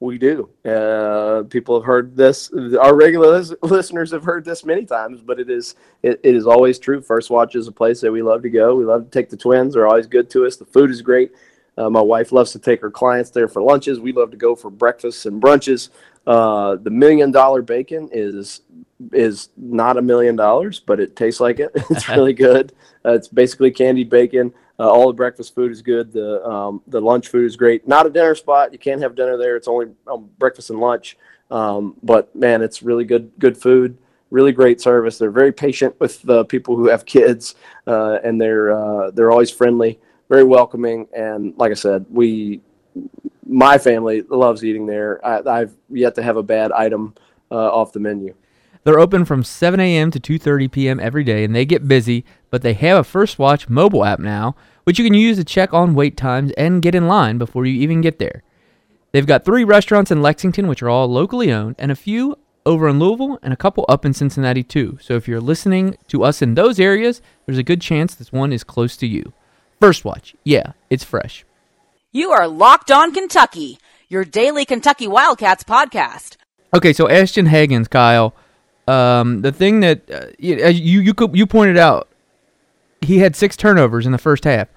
We 0.00 0.16
do. 0.16 0.48
Uh, 0.64 1.42
people 1.50 1.78
have 1.78 1.84
heard 1.84 2.16
this. 2.16 2.50
Our 2.80 2.96
regular 2.96 3.38
listeners 3.62 4.10
have 4.12 4.24
heard 4.24 4.46
this 4.46 4.64
many 4.64 4.86
times, 4.86 5.20
but 5.20 5.38
it 5.38 5.50
is 5.50 5.74
it, 6.02 6.18
it 6.24 6.34
is 6.34 6.46
always 6.46 6.78
true. 6.78 7.02
First 7.02 7.28
Watch 7.28 7.54
is 7.54 7.68
a 7.68 7.72
place 7.72 8.00
that 8.00 8.10
we 8.10 8.22
love 8.22 8.40
to 8.42 8.50
go. 8.50 8.74
We 8.74 8.86
love 8.86 9.04
to 9.04 9.10
take 9.10 9.28
the 9.28 9.36
twins. 9.36 9.74
They're 9.74 9.86
always 9.86 10.06
good 10.06 10.30
to 10.30 10.46
us. 10.46 10.56
The 10.56 10.64
food 10.64 10.90
is 10.90 11.02
great. 11.02 11.32
Uh, 11.76 11.90
my 11.90 12.00
wife 12.00 12.32
loves 12.32 12.52
to 12.52 12.58
take 12.58 12.80
her 12.80 12.90
clients 12.90 13.30
there 13.30 13.46
for 13.46 13.60
lunches. 13.60 14.00
We 14.00 14.12
love 14.12 14.30
to 14.30 14.38
go 14.38 14.54
for 14.56 14.70
breakfasts 14.70 15.26
and 15.26 15.40
brunches. 15.40 15.90
Uh, 16.26 16.76
the 16.76 16.90
million 16.90 17.30
dollar 17.30 17.60
bacon 17.60 18.08
is 18.10 18.62
is 19.12 19.50
not 19.56 19.98
a 19.98 20.02
million 20.02 20.34
dollars, 20.34 20.80
but 20.80 20.98
it 20.98 21.14
tastes 21.14 21.40
like 21.40 21.60
it. 21.60 21.72
it's 21.90 22.08
really 22.08 22.32
good. 22.32 22.72
Uh, 23.04 23.12
it's 23.12 23.28
basically 23.28 23.70
candied 23.70 24.08
bacon. 24.08 24.52
Uh, 24.80 24.88
all 24.88 25.08
the 25.08 25.12
breakfast 25.12 25.54
food 25.54 25.70
is 25.70 25.82
good. 25.82 26.10
The 26.10 26.42
um, 26.44 26.80
the 26.86 27.00
lunch 27.00 27.28
food 27.28 27.44
is 27.44 27.54
great. 27.54 27.86
Not 27.86 28.06
a 28.06 28.10
dinner 28.10 28.34
spot. 28.34 28.72
You 28.72 28.78
can't 28.78 29.02
have 29.02 29.14
dinner 29.14 29.36
there. 29.36 29.54
It's 29.56 29.68
only 29.68 29.88
um, 30.06 30.30
breakfast 30.38 30.70
and 30.70 30.80
lunch. 30.80 31.18
Um, 31.50 31.96
but 32.02 32.34
man, 32.34 32.62
it's 32.62 32.82
really 32.82 33.04
good 33.04 33.30
good 33.38 33.58
food. 33.58 33.98
Really 34.30 34.52
great 34.52 34.80
service. 34.80 35.18
They're 35.18 35.30
very 35.30 35.52
patient 35.52 35.98
with 36.00 36.22
the 36.22 36.44
people 36.46 36.76
who 36.76 36.88
have 36.88 37.04
kids, 37.04 37.56
uh, 37.86 38.20
and 38.24 38.40
they're 38.40 38.72
uh, 38.72 39.10
they're 39.10 39.30
always 39.30 39.50
friendly 39.50 40.00
very 40.30 40.44
welcoming. 40.44 41.08
And 41.14 41.52
like 41.58 41.72
I 41.72 41.74
said, 41.74 42.06
we, 42.08 42.62
my 43.44 43.76
family 43.76 44.22
loves 44.22 44.64
eating 44.64 44.86
there. 44.86 45.20
I, 45.26 45.58
have 45.58 45.74
yet 45.90 46.14
to 46.14 46.22
have 46.22 46.36
a 46.38 46.42
bad 46.42 46.72
item 46.72 47.14
uh, 47.50 47.56
off 47.56 47.92
the 47.92 47.98
menu. 47.98 48.34
They're 48.84 48.98
open 48.98 49.24
from 49.24 49.44
7 49.44 49.78
a.m. 49.78 50.10
to 50.10 50.20
2:30 50.20 50.70
p.m. 50.70 51.00
every 51.00 51.24
day, 51.24 51.44
and 51.44 51.54
they 51.54 51.64
get 51.64 51.88
busy. 51.88 52.24
But 52.50 52.62
they 52.62 52.72
have 52.74 52.98
a 52.98 53.04
First 53.04 53.38
Watch 53.38 53.68
mobile 53.68 54.04
app 54.04 54.18
now, 54.18 54.56
which 54.84 54.98
you 54.98 55.04
can 55.04 55.14
use 55.14 55.36
to 55.36 55.44
check 55.44 55.72
on 55.72 55.94
wait 55.94 56.16
times 56.16 56.52
and 56.52 56.82
get 56.82 56.94
in 56.94 57.06
line 57.06 57.38
before 57.38 57.66
you 57.66 57.80
even 57.80 58.00
get 58.00 58.18
there. 58.18 58.42
They've 59.12 59.26
got 59.26 59.44
three 59.44 59.64
restaurants 59.64 60.10
in 60.10 60.22
Lexington, 60.22 60.68
which 60.68 60.82
are 60.82 60.88
all 60.88 61.08
locally 61.08 61.52
owned, 61.52 61.76
and 61.78 61.90
a 61.90 61.96
few 61.96 62.36
over 62.66 62.88
in 62.88 62.98
Louisville 62.98 63.38
and 63.42 63.52
a 63.52 63.56
couple 63.56 63.84
up 63.88 64.04
in 64.04 64.14
Cincinnati 64.14 64.62
too. 64.62 64.98
So 65.00 65.14
if 65.14 65.26
you're 65.26 65.40
listening 65.40 65.96
to 66.08 66.22
us 66.24 66.42
in 66.42 66.54
those 66.54 66.78
areas, 66.78 67.20
there's 67.46 67.58
a 67.58 67.62
good 67.62 67.80
chance 67.80 68.14
this 68.14 68.32
one 68.32 68.52
is 68.52 68.64
close 68.64 68.96
to 68.98 69.06
you. 69.06 69.32
First 69.80 70.04
watch. 70.04 70.34
Yeah, 70.44 70.72
it's 70.90 71.04
fresh. 71.04 71.44
You 72.12 72.30
are 72.32 72.46
Locked 72.46 72.90
On 72.90 73.12
Kentucky, 73.12 73.78
your 74.08 74.24
daily 74.24 74.64
Kentucky 74.64 75.08
Wildcats 75.08 75.64
podcast. 75.64 76.36
Okay, 76.74 76.92
so 76.92 77.08
Ashton 77.08 77.46
Hagans, 77.46 77.88
Kyle. 77.88 78.34
Um, 78.90 79.42
the 79.42 79.52
thing 79.52 79.80
that 79.80 80.10
uh, 80.10 80.26
you 80.38 80.56
you 80.68 81.14
you 81.32 81.46
pointed 81.46 81.76
out, 81.76 82.08
he 83.00 83.18
had 83.18 83.36
six 83.36 83.56
turnovers 83.56 84.04
in 84.04 84.12
the 84.12 84.18
first 84.18 84.42
half, 84.44 84.68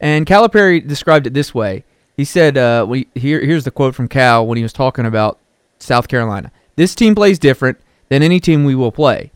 and 0.00 0.26
Calipari 0.26 0.86
described 0.86 1.26
it 1.26 1.32
this 1.32 1.54
way. 1.54 1.84
He 2.16 2.24
said, 2.24 2.58
uh, 2.58 2.84
"We 2.86 3.06
here 3.14 3.40
here's 3.40 3.64
the 3.64 3.70
quote 3.70 3.94
from 3.94 4.08
Cal 4.08 4.46
when 4.46 4.56
he 4.58 4.62
was 4.62 4.72
talking 4.74 5.06
about 5.06 5.38
South 5.78 6.08
Carolina. 6.08 6.52
This 6.76 6.94
team 6.94 7.14
plays 7.14 7.38
different 7.38 7.78
than 8.10 8.22
any 8.22 8.38
team 8.38 8.64
we 8.64 8.74
will 8.74 8.92
play. 8.92 9.32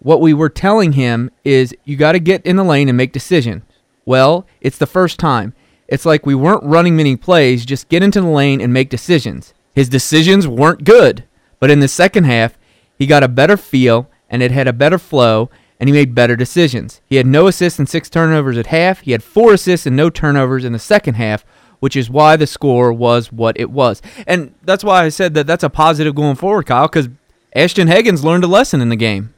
What 0.00 0.20
we 0.20 0.34
were 0.34 0.48
telling 0.48 0.92
him 0.92 1.30
is 1.44 1.74
you 1.84 1.96
got 1.96 2.12
to 2.12 2.18
get 2.18 2.44
in 2.44 2.56
the 2.56 2.64
lane 2.64 2.88
and 2.88 2.96
make 2.96 3.12
decisions. 3.12 3.62
Well, 4.04 4.44
it's 4.60 4.78
the 4.78 4.86
first 4.86 5.20
time. 5.20 5.54
It's 5.86 6.04
like 6.04 6.26
we 6.26 6.34
weren't 6.34 6.64
running 6.64 6.96
many 6.96 7.14
plays, 7.14 7.64
just 7.64 7.88
get 7.88 8.02
into 8.02 8.20
the 8.20 8.26
lane 8.26 8.60
and 8.60 8.72
make 8.72 8.90
decisions. 8.90 9.54
His 9.74 9.88
decisions 9.88 10.48
weren't 10.48 10.82
good, 10.82 11.24
but 11.60 11.70
in 11.70 11.78
the 11.78 11.86
second 11.86 12.24
half, 12.24 12.58
he 13.02 13.06
got 13.06 13.24
a 13.24 13.28
better 13.28 13.56
feel 13.56 14.08
and 14.30 14.44
it 14.44 14.52
had 14.52 14.68
a 14.68 14.72
better 14.72 14.96
flow 14.96 15.50
and 15.80 15.88
he 15.88 15.92
made 15.92 16.14
better 16.14 16.36
decisions. 16.36 17.00
He 17.04 17.16
had 17.16 17.26
no 17.26 17.48
assists 17.48 17.80
and 17.80 17.88
six 17.88 18.08
turnovers 18.08 18.56
at 18.56 18.68
half. 18.68 19.00
He 19.00 19.10
had 19.10 19.24
four 19.24 19.54
assists 19.54 19.86
and 19.86 19.96
no 19.96 20.08
turnovers 20.08 20.64
in 20.64 20.72
the 20.72 20.78
second 20.78 21.14
half, 21.14 21.44
which 21.80 21.96
is 21.96 22.08
why 22.08 22.36
the 22.36 22.46
score 22.46 22.92
was 22.92 23.32
what 23.32 23.58
it 23.58 23.72
was. 23.72 24.00
And 24.24 24.54
that's 24.62 24.84
why 24.84 25.02
I 25.02 25.08
said 25.08 25.34
that 25.34 25.48
that's 25.48 25.64
a 25.64 25.68
positive 25.68 26.14
going 26.14 26.36
forward, 26.36 26.66
Kyle, 26.66 26.86
because 26.86 27.08
Ashton 27.56 27.88
Hagans 27.88 28.22
learned 28.22 28.44
a 28.44 28.46
lesson 28.46 28.80
in 28.80 28.88
the 28.88 28.94
game. 28.94 29.34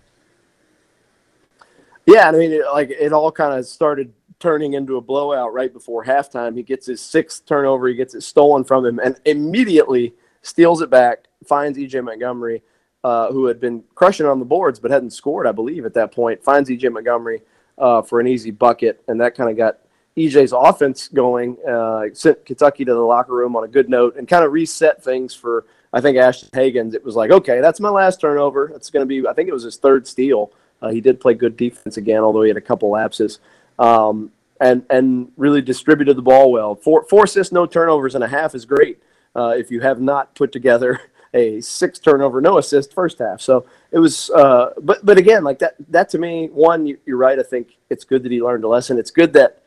Yeah, 2.04 2.28
I 2.28 2.32
mean, 2.32 2.52
it, 2.52 2.66
like 2.70 2.90
it 2.90 3.14
all 3.14 3.32
kind 3.32 3.58
of 3.58 3.64
started 3.64 4.12
turning 4.40 4.74
into 4.74 4.98
a 4.98 5.00
blowout 5.00 5.54
right 5.54 5.72
before 5.72 6.04
halftime. 6.04 6.54
He 6.54 6.62
gets 6.62 6.84
his 6.84 7.00
sixth 7.00 7.46
turnover, 7.46 7.88
he 7.88 7.94
gets 7.94 8.14
it 8.14 8.20
stolen 8.20 8.62
from 8.62 8.84
him, 8.84 8.98
and 8.98 9.18
immediately 9.24 10.12
steals 10.42 10.82
it 10.82 10.90
back, 10.90 11.28
finds 11.46 11.78
EJ 11.78 12.04
Montgomery, 12.04 12.62
uh, 13.04 13.30
who 13.30 13.44
had 13.46 13.60
been 13.60 13.84
crushing 13.94 14.26
on 14.26 14.38
the 14.38 14.44
boards 14.44 14.80
but 14.80 14.90
hadn't 14.90 15.10
scored, 15.10 15.46
I 15.46 15.52
believe, 15.52 15.84
at 15.84 15.94
that 15.94 16.10
point. 16.10 16.42
Finds 16.42 16.70
EJ 16.70 16.90
Montgomery 16.90 17.42
uh, 17.78 18.02
for 18.02 18.18
an 18.18 18.26
easy 18.26 18.50
bucket, 18.50 19.02
and 19.06 19.20
that 19.20 19.36
kind 19.36 19.50
of 19.50 19.56
got 19.56 19.78
EJ's 20.16 20.54
offense 20.56 21.08
going. 21.08 21.56
Uh, 21.68 22.06
sent 22.14 22.44
Kentucky 22.46 22.84
to 22.84 22.94
the 22.94 23.00
locker 23.00 23.34
room 23.34 23.54
on 23.54 23.64
a 23.64 23.68
good 23.68 23.88
note, 23.88 24.16
and 24.16 24.26
kind 24.26 24.44
of 24.44 24.52
reset 24.52 25.04
things 25.04 25.34
for 25.34 25.66
I 25.92 26.00
think 26.00 26.16
Ashton 26.16 26.48
Hagans. 26.52 26.94
It 26.94 27.04
was 27.04 27.14
like, 27.14 27.30
okay, 27.30 27.60
that's 27.60 27.78
my 27.78 27.90
last 27.90 28.20
turnover. 28.20 28.72
It's 28.74 28.90
going 28.90 29.02
to 29.02 29.06
be. 29.06 29.28
I 29.28 29.34
think 29.34 29.48
it 29.48 29.52
was 29.52 29.64
his 29.64 29.76
third 29.76 30.06
steal. 30.06 30.50
Uh, 30.80 30.88
he 30.88 31.00
did 31.00 31.20
play 31.20 31.34
good 31.34 31.56
defense 31.56 31.98
again, 31.98 32.22
although 32.22 32.42
he 32.42 32.48
had 32.48 32.56
a 32.56 32.62
couple 32.62 32.90
lapses. 32.90 33.38
Um, 33.78 34.32
and 34.60 34.84
and 34.88 35.30
really 35.36 35.60
distributed 35.60 36.16
the 36.16 36.22
ball 36.22 36.50
well. 36.50 36.74
Four 36.74 37.04
four 37.04 37.24
assists, 37.24 37.52
no 37.52 37.66
turnovers, 37.66 38.14
and 38.14 38.24
a 38.24 38.28
half 38.28 38.54
is 38.54 38.64
great. 38.64 39.02
Uh, 39.36 39.54
if 39.58 39.70
you 39.70 39.80
have 39.80 40.00
not 40.00 40.34
put 40.34 40.52
together 40.52 41.00
a 41.34 41.60
six 41.60 41.98
turnover, 41.98 42.40
no 42.40 42.58
assist 42.58 42.94
first 42.94 43.18
half, 43.18 43.40
so 43.40 43.66
it 43.90 43.98
was. 43.98 44.30
Uh, 44.30 44.70
but 44.80 45.04
but 45.04 45.18
again, 45.18 45.44
like 45.44 45.58
that 45.58 45.74
that 45.90 46.08
to 46.10 46.18
me, 46.18 46.48
one, 46.52 46.86
you, 46.86 46.98
are 47.08 47.16
right. 47.16 47.38
I 47.38 47.42
think 47.42 47.76
it's 47.90 48.04
good 48.04 48.22
that 48.22 48.32
he 48.32 48.40
learned 48.40 48.64
a 48.64 48.68
lesson. 48.68 48.98
It's 48.98 49.10
good 49.10 49.32
that 49.34 49.62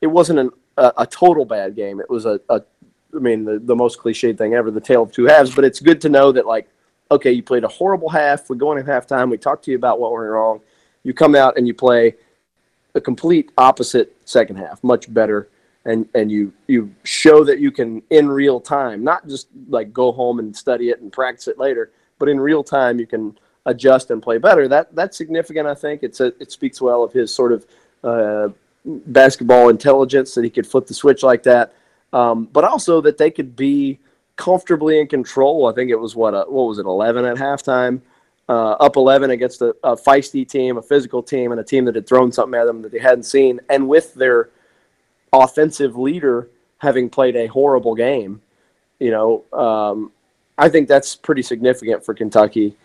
it 0.00 0.06
wasn't 0.06 0.38
an, 0.38 0.50
a, 0.76 0.92
a 0.98 1.06
total 1.06 1.44
bad 1.44 1.74
game. 1.74 2.00
It 2.00 2.08
was 2.08 2.26
a, 2.26 2.40
a 2.48 2.62
I 3.14 3.18
mean, 3.18 3.44
the, 3.44 3.58
the 3.58 3.74
most 3.74 3.98
cliched 3.98 4.38
thing 4.38 4.54
ever, 4.54 4.70
the 4.70 4.80
tale 4.80 5.02
of 5.02 5.10
two 5.10 5.24
halves. 5.24 5.54
But 5.54 5.64
it's 5.64 5.80
good 5.80 6.00
to 6.02 6.08
know 6.08 6.32
that 6.32 6.46
like 6.46 6.68
okay, 7.10 7.32
you 7.32 7.42
played 7.42 7.64
a 7.64 7.68
horrible 7.68 8.08
half. 8.08 8.48
We 8.48 8.56
go 8.56 8.72
in 8.72 8.78
at 8.78 8.86
halftime. 8.86 9.30
We 9.30 9.38
talk 9.38 9.62
to 9.62 9.70
you 9.70 9.76
about 9.76 9.98
what 9.98 10.12
went 10.12 10.24
wrong. 10.24 10.60
You 11.02 11.14
come 11.14 11.34
out 11.34 11.56
and 11.56 11.66
you 11.66 11.74
play 11.74 12.14
a 12.94 13.00
complete 13.00 13.50
opposite 13.56 14.16
second 14.24 14.56
half, 14.56 14.82
much 14.84 15.12
better, 15.12 15.48
and 15.84 16.08
and 16.14 16.30
you 16.30 16.52
you 16.66 16.94
show 17.04 17.44
that 17.44 17.58
you 17.58 17.70
can 17.70 18.02
in 18.10 18.28
real 18.28 18.60
time, 18.60 19.02
not 19.02 19.26
just 19.26 19.48
like 19.68 19.92
go 19.92 20.12
home 20.12 20.38
and 20.38 20.54
study 20.54 20.90
it 20.90 21.00
and 21.00 21.12
practice 21.12 21.48
it 21.48 21.58
later, 21.58 21.90
but 22.18 22.28
in 22.28 22.38
real 22.38 22.62
time 22.62 22.98
you 22.98 23.06
can 23.06 23.38
adjust 23.66 24.10
and 24.10 24.22
play 24.22 24.38
better. 24.38 24.68
That 24.68 24.94
that's 24.94 25.16
significant. 25.16 25.66
I 25.66 25.74
think 25.74 26.02
it's 26.02 26.20
a, 26.20 26.26
it 26.40 26.52
speaks 26.52 26.80
well 26.80 27.02
of 27.02 27.12
his 27.12 27.34
sort 27.34 27.52
of 27.52 27.66
uh, 28.04 28.48
basketball 28.84 29.68
intelligence 29.68 30.34
that 30.34 30.44
he 30.44 30.50
could 30.50 30.66
flip 30.66 30.86
the 30.86 30.94
switch 30.94 31.22
like 31.22 31.42
that, 31.44 31.74
um, 32.12 32.44
but 32.52 32.64
also 32.64 33.00
that 33.00 33.18
they 33.18 33.30
could 33.30 33.56
be 33.56 33.98
comfortably 34.36 34.98
in 35.00 35.06
control. 35.06 35.66
I 35.66 35.72
think 35.72 35.90
it 35.90 35.98
was 35.98 36.14
what 36.14 36.34
a, 36.34 36.44
what 36.48 36.64
was 36.64 36.78
it, 36.78 36.86
eleven 36.86 37.24
at 37.24 37.36
halftime, 37.36 38.00
uh, 38.48 38.72
up 38.72 38.96
eleven 38.96 39.30
against 39.30 39.62
a, 39.62 39.74
a, 39.82 39.96
feisty 39.96 40.46
team, 40.46 40.76
a 40.76 40.82
physical 40.82 41.22
team, 41.22 41.52
and 41.52 41.60
a 41.60 41.64
team 41.64 41.86
that 41.86 41.94
had 41.94 42.06
thrown 42.06 42.32
something 42.32 42.58
at 42.58 42.66
them 42.66 42.82
that 42.82 42.92
they 42.92 42.98
hadn't 42.98 43.24
seen, 43.24 43.60
and 43.70 43.88
with 43.88 44.12
their 44.14 44.50
offensive 45.32 45.96
leader 45.96 46.48
having 46.78 47.08
played 47.10 47.36
a 47.36 47.46
horrible 47.46 47.94
game. 47.94 48.40
You 48.98 49.10
know, 49.10 49.44
um, 49.52 50.12
I 50.58 50.68
think 50.68 50.88
that's 50.88 51.16
pretty 51.16 51.42
significant 51.42 52.04
for 52.04 52.14
Kentucky. 52.14 52.76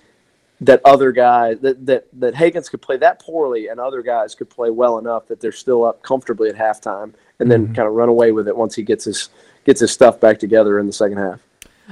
That 0.62 0.82
other 0.86 1.12
guys 1.12 1.60
that 1.60 1.86
that 1.86 2.08
that 2.14 2.34
Hagans 2.34 2.70
could 2.70 2.82
play 2.82 2.96
that 2.98 3.20
poorly, 3.20 3.68
and 3.68 3.80
other 3.80 4.02
guys 4.02 4.36
could 4.36 4.50
play 4.50 4.70
well 4.70 4.98
enough 4.98 5.28
that 5.28 5.42
they're 5.42 5.52
still 5.52 5.84
up 5.84 6.02
comfortably 6.02 6.50
at 6.50 6.56
halftime, 6.56 7.14
and 7.40 7.52
then 7.52 7.66
mm-hmm. 7.66 7.74
kind 7.74 7.88
of 7.88 7.94
run 7.94 8.08
away 8.08 8.32
with 8.32 8.48
it 8.48 8.56
once 8.56 8.74
he 8.74 8.82
gets 8.82 9.04
his 9.04 9.30
gets 9.66 9.82
his 9.82 9.92
stuff 9.92 10.20
back 10.22 10.40
together 10.40 10.80
in 10.80 10.86
the 10.86 10.94
second 10.94 11.18
half. 11.18 11.42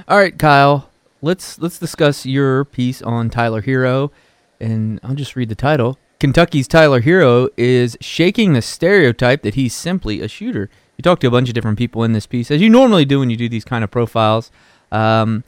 All 0.08 0.16
right, 0.16 0.38
Kyle. 0.38 0.88
Let's 1.20 1.58
let's 1.58 1.78
discuss 1.78 2.24
your 2.24 2.64
piece 2.64 3.02
on 3.02 3.28
Tyler 3.28 3.62
Herro 3.62 4.10
and 4.60 5.00
I'll 5.02 5.14
just 5.14 5.36
read 5.36 5.48
the 5.48 5.54
title. 5.54 5.98
Kentucky's 6.24 6.66
Tyler 6.66 7.02
Herro 7.02 7.50
is 7.58 7.98
shaking 8.00 8.54
the 8.54 8.62
stereotype 8.62 9.42
that 9.42 9.56
he's 9.56 9.74
simply 9.74 10.22
a 10.22 10.26
shooter. 10.26 10.70
You 10.96 11.02
talk 11.02 11.20
to 11.20 11.26
a 11.26 11.30
bunch 11.30 11.50
of 11.50 11.54
different 11.54 11.76
people 11.76 12.02
in 12.02 12.12
this 12.12 12.26
piece, 12.26 12.50
as 12.50 12.62
you 12.62 12.70
normally 12.70 13.04
do 13.04 13.20
when 13.20 13.28
you 13.28 13.36
do 13.36 13.46
these 13.46 13.62
kind 13.62 13.84
of 13.84 13.90
profiles. 13.90 14.50
Um, 14.90 15.44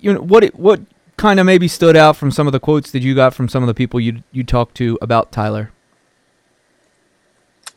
you 0.00 0.12
know 0.12 0.20
what? 0.20 0.44
What 0.56 0.80
kind 1.16 1.38
of 1.38 1.46
maybe 1.46 1.68
stood 1.68 1.96
out 1.96 2.16
from 2.16 2.32
some 2.32 2.48
of 2.48 2.52
the 2.52 2.58
quotes 2.58 2.90
that 2.90 3.04
you 3.04 3.14
got 3.14 3.32
from 3.32 3.48
some 3.48 3.62
of 3.62 3.68
the 3.68 3.74
people 3.74 4.00
you 4.00 4.24
you 4.32 4.42
talked 4.42 4.74
to 4.78 4.98
about 5.00 5.30
Tyler? 5.30 5.70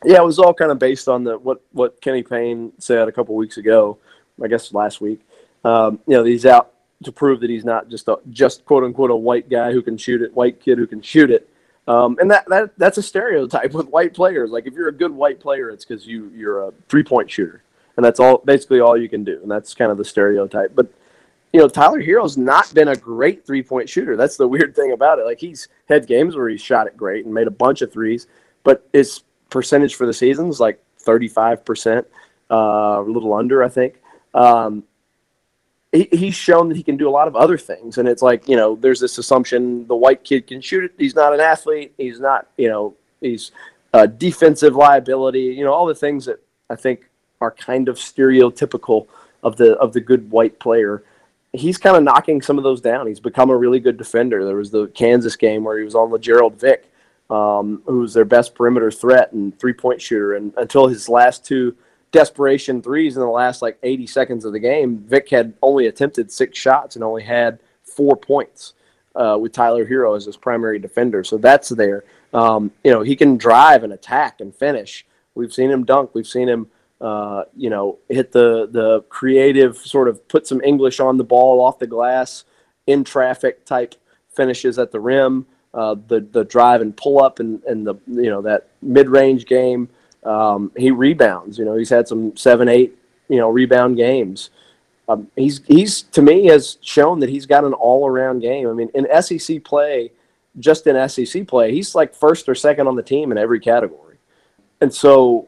Yeah, 0.03 0.17
it 0.17 0.25
was 0.25 0.39
all 0.39 0.55
kind 0.55 0.71
of 0.71 0.79
based 0.79 1.07
on 1.07 1.25
the 1.25 1.37
what 1.37 1.61
what 1.73 2.01
Kenny 2.01 2.23
Payne 2.23 2.71
said 2.79 3.07
a 3.07 3.11
couple 3.11 3.35
weeks 3.35 3.57
ago, 3.57 3.99
I 4.43 4.47
guess 4.47 4.73
last 4.73 4.99
week. 4.99 5.21
Um, 5.63 5.99
you 6.07 6.17
know, 6.17 6.23
he's 6.23 6.47
out 6.47 6.71
to 7.03 7.11
prove 7.11 7.39
that 7.41 7.51
he's 7.51 7.65
not 7.65 7.87
just 7.87 8.07
a 8.07 8.17
just 8.31 8.65
quote 8.65 8.83
unquote 8.83 9.11
a 9.11 9.15
white 9.15 9.47
guy 9.47 9.71
who 9.71 9.83
can 9.83 9.95
shoot 9.95 10.23
it, 10.23 10.33
white 10.33 10.59
kid 10.59 10.79
who 10.79 10.87
can 10.87 11.03
shoot 11.03 11.29
it. 11.29 11.51
Um, 11.87 12.17
and 12.19 12.29
that, 12.31 12.47
that 12.49 12.71
that's 12.77 12.97
a 12.97 13.03
stereotype 13.03 13.73
with 13.73 13.87
white 13.89 14.13
players. 14.13 14.49
Like 14.49 14.65
if 14.65 14.73
you're 14.73 14.87
a 14.87 14.93
good 14.93 15.11
white 15.11 15.39
player, 15.39 15.69
it's 15.69 15.85
because 15.85 16.07
you 16.07 16.31
you're 16.35 16.67
a 16.67 16.73
three 16.89 17.03
point 17.03 17.29
shooter, 17.29 17.61
and 17.97 18.03
that's 18.03 18.19
all 18.19 18.39
basically 18.39 18.79
all 18.79 18.97
you 18.97 19.07
can 19.07 19.23
do. 19.23 19.39
And 19.41 19.51
that's 19.51 19.73
kind 19.73 19.91
of 19.91 19.97
the 19.97 20.05
stereotype. 20.05 20.73
But 20.75 20.87
you 21.53 21.59
know, 21.59 21.69
Tyler 21.69 22.01
Herro's 22.01 22.37
not 22.37 22.73
been 22.73 22.87
a 22.87 22.95
great 22.95 23.45
three 23.45 23.61
point 23.61 23.87
shooter. 23.87 24.17
That's 24.17 24.35
the 24.35 24.47
weird 24.55 24.75
thing 24.75 24.93
about 24.93 25.19
it. 25.19 25.25
Like 25.25 25.39
he's 25.39 25.67
had 25.87 26.07
games 26.07 26.35
where 26.35 26.49
he 26.49 26.57
shot 26.57 26.87
it 26.87 26.97
great 26.97 27.25
and 27.25 27.33
made 27.33 27.47
a 27.47 27.51
bunch 27.51 27.81
of 27.81 27.93
threes, 27.93 28.27
but 28.63 28.87
his 28.91 29.21
percentage 29.49 29.95
for 29.95 30.07
the 30.07 30.13
season 30.13 30.49
is 30.49 30.59
like 30.59 30.81
35%, 31.05 32.03
uh, 32.49 32.55
a 32.55 33.01
little 33.01 33.33
under, 33.33 33.63
I 33.63 33.69
think. 33.69 34.01
Um, 34.33 34.83
he, 35.95 36.07
he's 36.11 36.35
shown 36.35 36.69
that 36.69 36.77
he 36.77 36.83
can 36.83 36.97
do 36.97 37.07
a 37.07 37.11
lot 37.11 37.27
of 37.27 37.35
other 37.35 37.57
things. 37.57 37.97
And 37.97 38.07
it's 38.07 38.21
like, 38.21 38.47
you 38.47 38.55
know, 38.55 38.75
there's 38.75 38.99
this 38.99 39.17
assumption 39.17 39.87
the 39.87 39.95
white 39.95 40.23
kid 40.23 40.47
can 40.47 40.61
shoot 40.61 40.83
it. 40.83 40.91
He's 40.97 41.15
not 41.15 41.33
an 41.33 41.39
athlete. 41.39 41.93
He's 41.97 42.19
not, 42.19 42.47
you 42.57 42.67
know, 42.67 42.95
he's 43.21 43.51
defensive 44.17 44.75
liability, 44.75 45.43
you 45.43 45.63
know, 45.63 45.73
all 45.73 45.85
the 45.85 45.95
things 45.95 46.25
that 46.25 46.41
I 46.69 46.75
think 46.75 47.09
are 47.41 47.51
kind 47.51 47.87
of 47.87 47.97
stereotypical 47.97 49.07
of 49.43 49.55
the 49.57 49.73
of 49.77 49.93
the 49.93 50.01
good 50.01 50.29
white 50.31 50.59
player. 50.59 51.03
He's 51.53 51.77
kind 51.77 51.95
of 51.95 52.03
knocking 52.03 52.41
some 52.41 52.57
of 52.57 52.63
those 52.63 52.81
down. 52.81 53.07
He's 53.07 53.21
become 53.21 53.49
a 53.49 53.55
really 53.55 53.79
good 53.79 53.97
defender. 53.97 54.43
There 54.43 54.57
was 54.57 54.71
the 54.71 54.87
Kansas 54.87 55.37
game 55.37 55.63
where 55.63 55.77
he 55.77 55.85
was 55.85 55.95
on 55.95 56.09
LaGerald 56.09 56.59
Vick, 56.59 56.91
um, 57.29 57.81
who's 57.85 58.13
their 58.13 58.25
best 58.25 58.55
perimeter 58.55 58.91
threat 58.91 59.31
and 59.31 59.57
three 59.57 59.73
point 59.73 60.01
shooter. 60.01 60.33
And 60.33 60.53
until 60.57 60.87
his 60.87 61.07
last 61.07 61.45
two 61.45 61.75
desperation 62.15 62.81
threes 62.81 63.17
in 63.17 63.21
the 63.21 63.27
last 63.27 63.61
like 63.61 63.77
80 63.83 64.07
seconds 64.07 64.45
of 64.45 64.53
the 64.53 64.59
game, 64.59 64.99
Vick 64.99 65.29
had 65.29 65.53
only 65.61 65.87
attempted 65.87 66.31
six 66.31 66.57
shots 66.57 66.95
and 66.95 67.03
only 67.03 67.23
had 67.23 67.59
four 67.83 68.15
points 68.15 68.73
uh, 69.17 69.37
with 69.37 69.51
Tyler 69.51 69.85
Herro 69.85 70.15
as 70.15 70.23
his 70.23 70.37
primary 70.37 70.79
defender. 70.79 71.25
So 71.25 71.37
that's 71.37 71.67
there. 71.67 72.05
Um, 72.33 72.71
you 72.85 72.91
know, 72.91 73.01
he 73.01 73.17
can 73.17 73.35
drive 73.35 73.83
and 73.83 73.91
attack 73.91 74.39
and 74.39 74.55
finish. 74.55 75.05
We've 75.35 75.53
seen 75.53 75.69
him 75.69 75.83
dunk. 75.83 76.11
We've 76.15 76.25
seen 76.25 76.47
him, 76.47 76.67
uh, 77.01 77.43
you 77.53 77.69
know, 77.69 77.99
hit 78.07 78.31
the 78.31 78.69
the 78.71 79.01
creative 79.09 79.75
sort 79.75 80.07
of 80.07 80.25
put 80.29 80.47
some 80.47 80.61
English 80.61 81.01
on 81.01 81.17
the 81.17 81.23
ball 81.25 81.59
off 81.59 81.79
the 81.79 81.87
glass 81.87 82.45
in 82.87 83.03
traffic 83.03 83.65
type 83.65 83.95
finishes 84.33 84.79
at 84.79 84.93
the 84.93 85.01
rim. 85.01 85.45
Uh, 85.73 85.95
the 86.07 86.21
the 86.31 86.45
drive 86.45 86.79
and 86.79 86.95
pull 86.95 87.21
up 87.21 87.41
and, 87.41 87.61
and 87.65 87.85
the 87.85 87.95
you 88.07 88.29
know 88.29 88.41
that 88.41 88.69
mid 88.81 89.09
range 89.09 89.45
game. 89.45 89.89
Um, 90.25 90.71
he 90.75 90.91
rebounds. 90.91 91.57
You 91.57 91.65
know, 91.65 91.75
he's 91.75 91.89
had 91.89 92.07
some 92.07 92.35
seven, 92.35 92.67
eight, 92.67 92.97
you 93.29 93.37
know, 93.37 93.49
rebound 93.49 93.95
games. 93.95 94.49
Um, 95.07 95.27
he's 95.35 95.61
he's 95.67 96.01
to 96.01 96.21
me 96.21 96.47
has 96.47 96.77
shown 96.81 97.19
that 97.19 97.29
he's 97.29 97.45
got 97.45 97.63
an 97.63 97.73
all 97.73 98.07
around 98.07 98.39
game. 98.39 98.67
I 98.67 98.73
mean, 98.73 98.89
in 98.95 99.07
SEC 99.21 99.63
play, 99.63 100.11
just 100.59 100.87
in 100.87 101.09
SEC 101.09 101.47
play, 101.47 101.71
he's 101.71 101.93
like 101.93 102.15
first 102.15 102.49
or 102.49 102.55
second 102.55 102.87
on 102.87 102.95
the 102.95 103.03
team 103.03 103.31
in 103.31 103.37
every 103.37 103.59
category. 103.59 104.17
And 104.81 104.93
so, 104.93 105.47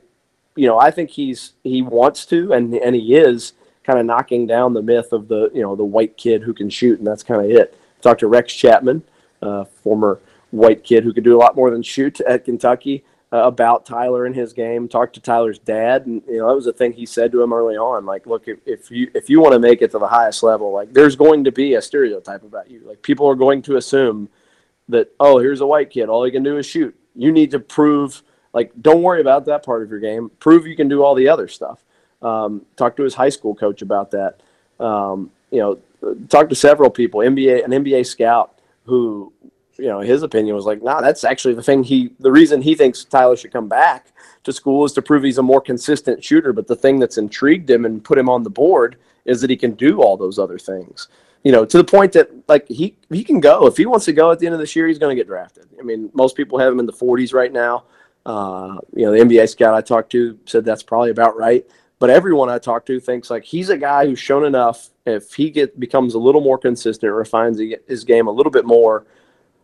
you 0.56 0.68
know, 0.68 0.80
I 0.80 0.92
think 0.92 1.10
he's 1.10 1.54
he 1.64 1.82
wants 1.82 2.26
to, 2.28 2.54
and 2.54 2.74
and 2.76 2.96
he 2.96 3.16
is 3.16 3.54
kind 3.84 3.98
of 3.98 4.06
knocking 4.06 4.46
down 4.46 4.74
the 4.74 4.82
myth 4.84 5.12
of 5.12 5.28
the 5.28 5.50
you 5.56 5.64
know 5.64 5.76
the 5.76 5.84
white 5.84 6.18
kid 6.18 6.44
who 6.44 6.54
can 6.54 6.70
shoot, 6.70 7.00
and 7.00 7.08
that's 7.08 7.24
kind 7.24 7.44
of 7.44 7.50
it. 7.50 7.76
Talked 8.02 8.20
to 8.20 8.28
Rex 8.28 8.54
Chapman, 8.54 9.02
uh, 9.42 9.66
former 9.66 10.20
white 10.52 10.84
kid 10.84 11.04
who 11.04 11.14
could 11.14 11.24
do 11.24 11.36
a 11.36 11.40
lot 11.40 11.56
more 11.56 11.72
than 11.72 11.82
shoot 11.82 12.22
at 12.22 12.46
Kentucky 12.46 13.04
uh, 13.32 13.44
about 13.44 13.86
Tyler 13.86 14.26
and 14.26 14.36
his 14.36 14.54
game. 14.54 14.88
Talked 14.88 15.16
to 15.16 15.20
Tyler's 15.20 15.60
dad, 15.60 16.06
and 16.06 16.22
you 16.28 16.38
know 16.38 16.48
that 16.48 16.56
was 16.56 16.68
a 16.68 16.74
thing 16.74 16.94
he 16.94 17.06
said 17.06 17.32
to 17.32 17.42
him 17.42 17.54
early 17.54 17.76
on. 17.76 18.06
Like, 18.06 18.26
look, 18.26 18.48
if, 18.48 18.60
if 18.66 18.92
you 18.92 19.12
if 19.14 19.30
you 19.30 19.42
want 19.42 19.54
to 19.54 19.60
make 19.60 19.82
it 19.82 19.92
to 19.92 20.00
the 20.00 20.08
highest 20.08 20.44
level, 20.44 20.72
like 20.72 20.94
there's 20.94 21.16
going 21.16 21.44
to 21.44 21.52
be 21.52 21.76
a 21.76 21.82
stereotype 21.82 22.44
about 22.44 22.70
you. 22.70 22.82
Like 22.86 23.02
people 23.02 23.28
are 23.28 23.36
going 23.36 23.62
to 23.64 23.78
assume 23.78 24.30
that 24.90 25.12
oh, 25.20 25.40
here's 25.40 25.62
a 25.62 25.68
white 25.68 25.90
kid, 25.90 26.10
all 26.10 26.24
he 26.24 26.32
can 26.32 26.44
do 26.44 26.58
is 26.58 26.66
shoot. 26.66 26.96
You 27.16 27.32
need 27.32 27.52
to 27.52 27.60
prove. 27.60 28.24
Like, 28.54 28.72
don't 28.82 29.04
worry 29.04 29.22
about 29.22 29.46
that 29.46 29.64
part 29.64 29.84
of 29.84 29.90
your 29.90 30.00
game. 30.00 30.32
Prove 30.40 30.66
you 30.66 30.76
can 30.76 30.88
do 30.88 31.04
all 31.04 31.14
the 31.14 31.30
other 31.30 31.48
stuff. 31.48 31.84
Um, 32.22 32.66
talk 32.76 32.96
to 32.96 33.04
his 33.04 33.14
high 33.14 33.30
school 33.30 33.54
coach 33.54 33.82
about 33.82 34.12
that. 34.12 34.42
Um, 34.80 35.32
you 35.52 35.60
know, 35.60 36.16
talk 36.30 36.50
to 36.50 36.56
several 36.56 36.90
people. 36.90 37.20
NBA, 37.20 37.64
an 37.64 37.72
NBA 37.72 38.06
scout 38.06 38.58
who 38.86 39.32
you 39.78 39.88
know, 39.88 40.00
his 40.00 40.24
opinion 40.24 40.56
was 40.56 40.66
like, 40.66 40.82
nah, 40.82 41.02
that's 41.02 41.24
actually 41.24 41.54
the 41.54 41.64
thing 41.64 41.84
he, 41.84 42.12
the 42.20 42.32
reason 42.32 42.62
he 42.62 42.76
thinks 42.76 43.04
Tyler 43.04 43.36
should 43.36 43.52
come 43.52 43.68
back 43.68 44.12
to 44.44 44.54
school 44.54 44.86
is 44.86 44.94
to 44.94 45.02
prove 45.02 45.24
he's 45.24 45.38
a 45.38 45.44
more 45.44 45.62
consistent 45.62 46.24
shooter. 46.24 46.54
But 46.54 46.68
the 46.68 46.76
thing 46.76 47.00
that's 47.00 47.18
intrigued 47.18 47.70
him 47.70 47.86
and 47.86 48.04
put 48.04 48.18
him 48.18 48.30
on 48.30 48.44
the 48.44 48.50
board 48.50 48.98
is 49.26 49.42
that 49.42 49.50
he 49.50 49.58
can 49.58 49.72
do 49.74 50.02
all 50.02 50.18
those 50.18 50.40
other 50.40 50.58
things. 50.58 51.10
You 51.44 51.52
know, 51.52 51.66
to 51.66 51.78
the 51.78 51.84
point 51.84 52.14
that 52.14 52.30
like 52.50 52.68
he 52.68 52.98
he 53.10 53.24
can 53.24 53.40
go 53.40 53.68
if 53.68 53.78
he 53.78 53.86
wants 53.86 54.06
to 54.06 54.14
go 54.14 54.32
at 54.32 54.40
the 54.40 54.48
end 54.48 54.56
of 54.56 54.60
this 54.60 54.76
year, 54.76 54.88
he's 54.88 54.98
going 54.98 55.16
to 55.16 55.20
get 55.20 55.28
drafted. 55.28 55.68
I 55.80 55.84
mean, 55.84 56.10
most 56.14 56.36
people 56.36 56.58
have 56.60 56.74
him 56.74 56.80
in 56.80 56.86
the 56.86 56.94
40s 56.94 57.34
right 57.34 57.54
now. 57.54 57.86
Uh, 58.26 58.80
you 58.94 59.06
know, 59.06 59.12
the 59.12 59.20
NBA 59.20 59.48
scout 59.48 59.74
I 59.74 59.82
talked 59.82 60.12
to 60.12 60.38
said 60.46 60.66
that's 60.66 60.84
probably 60.84 61.12
about 61.12 61.38
right. 61.38 61.66
But 62.00 62.10
everyone 62.10 62.50
I 62.50 62.60
talked 62.60 62.88
to 62.88 63.00
thinks 63.00 63.30
like 63.30 63.44
he's 63.44 63.70
a 63.70 63.78
guy 63.78 64.06
who's 64.06 64.20
shown 64.20 64.46
enough. 64.46 64.90
If 65.06 65.34
he 65.34 65.50
get 65.50 65.80
becomes 65.80 66.16
a 66.16 66.20
little 66.20 66.42
more 66.42 66.58
consistent, 66.58 67.14
refines 67.14 67.62
his 67.88 68.04
game 68.04 68.28
a 68.28 68.32
little 68.32 68.52
bit 68.52 68.66
more 68.66 69.06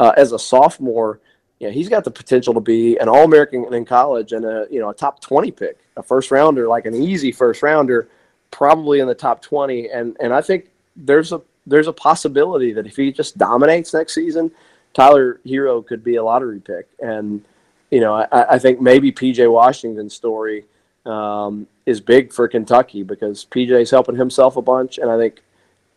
uh, 0.03 0.13
as 0.17 0.33
a 0.33 0.39
sophomore, 0.39 1.21
you 1.59 1.67
know, 1.67 1.73
he's 1.73 1.87
got 1.87 2.03
the 2.03 2.11
potential 2.11 2.53
to 2.53 2.59
be 2.59 2.97
an 2.97 3.07
All 3.07 3.23
American 3.23 3.73
in 3.73 3.85
college 3.85 4.33
and 4.33 4.43
a 4.43 4.67
you 4.69 4.81
know 4.81 4.89
a 4.89 4.93
top 4.93 5.21
twenty 5.21 5.49
pick, 5.49 5.77
a 5.95 6.03
first 6.03 6.29
rounder, 6.29 6.67
like 6.67 6.85
an 6.85 6.93
easy 6.93 7.31
first 7.31 7.63
rounder, 7.63 8.09
probably 8.51 8.99
in 8.99 9.07
the 9.07 9.15
top 9.15 9.41
twenty. 9.41 9.89
And 9.89 10.17
and 10.19 10.33
I 10.33 10.41
think 10.41 10.69
there's 10.97 11.31
a 11.31 11.41
there's 11.65 11.87
a 11.87 11.93
possibility 11.93 12.73
that 12.73 12.85
if 12.85 12.97
he 12.97 13.13
just 13.13 13.37
dominates 13.37 13.93
next 13.93 14.13
season, 14.13 14.51
Tyler 14.93 15.39
Herro 15.45 15.81
could 15.87 16.03
be 16.03 16.17
a 16.17 16.23
lottery 16.23 16.59
pick. 16.59 16.89
And 16.99 17.41
you 17.89 18.01
know, 18.01 18.13
I, 18.13 18.55
I 18.55 18.59
think 18.59 18.81
maybe 18.81 19.13
PJ 19.13 19.49
Washington's 19.49 20.13
story 20.13 20.65
um, 21.05 21.65
is 21.85 22.01
big 22.01 22.33
for 22.33 22.49
Kentucky 22.49 23.03
because 23.03 23.45
PJ's 23.45 23.91
helping 23.91 24.17
himself 24.17 24.57
a 24.57 24.61
bunch, 24.61 24.97
and 24.97 25.09
I 25.09 25.17
think 25.17 25.41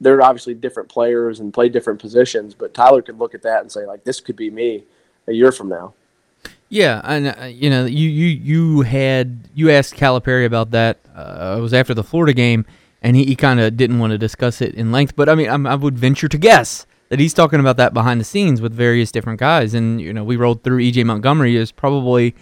they're 0.00 0.22
obviously 0.22 0.54
different 0.54 0.88
players 0.88 1.40
and 1.40 1.52
play 1.52 1.68
different 1.68 2.00
positions. 2.00 2.54
But 2.54 2.74
Tyler 2.74 3.02
could 3.02 3.18
look 3.18 3.34
at 3.34 3.42
that 3.42 3.62
and 3.62 3.70
say, 3.70 3.86
like, 3.86 4.04
this 4.04 4.20
could 4.20 4.36
be 4.36 4.50
me 4.50 4.84
a 5.26 5.32
year 5.32 5.52
from 5.52 5.68
now. 5.68 5.94
Yeah, 6.68 7.00
and 7.04 7.28
uh, 7.28 7.44
you 7.44 7.70
know, 7.70 7.84
you 7.84 8.08
you 8.08 8.26
you 8.26 8.80
had 8.82 9.48
you 9.54 9.70
asked 9.70 9.94
Calipari 9.94 10.44
about 10.44 10.72
that. 10.72 10.98
Uh, 11.14 11.56
it 11.58 11.60
was 11.60 11.72
after 11.72 11.94
the 11.94 12.02
Florida 12.02 12.32
game, 12.32 12.66
and 13.02 13.14
he, 13.14 13.24
he 13.24 13.36
kind 13.36 13.60
of 13.60 13.76
didn't 13.76 14.00
want 14.00 14.10
to 14.10 14.18
discuss 14.18 14.60
it 14.60 14.74
in 14.74 14.90
length. 14.90 15.14
But 15.14 15.28
I 15.28 15.36
mean, 15.36 15.48
I'm, 15.48 15.66
i 15.66 15.76
would 15.76 15.96
venture 15.96 16.28
to 16.28 16.38
guess 16.38 16.84
that 17.08 17.20
he's 17.20 17.32
talking 17.32 17.60
about 17.60 17.76
that 17.76 17.94
behind 17.94 18.20
the 18.20 18.24
scenes 18.24 18.60
with 18.60 18.72
various 18.72 19.12
different 19.12 19.38
guys. 19.38 19.74
And 19.74 20.00
you 20.00 20.12
know, 20.12 20.24
we 20.24 20.36
rolled 20.36 20.64
through 20.64 20.80
EJ 20.80 21.04
Montgomery 21.04 21.54
is 21.54 21.70
probably 21.70 22.34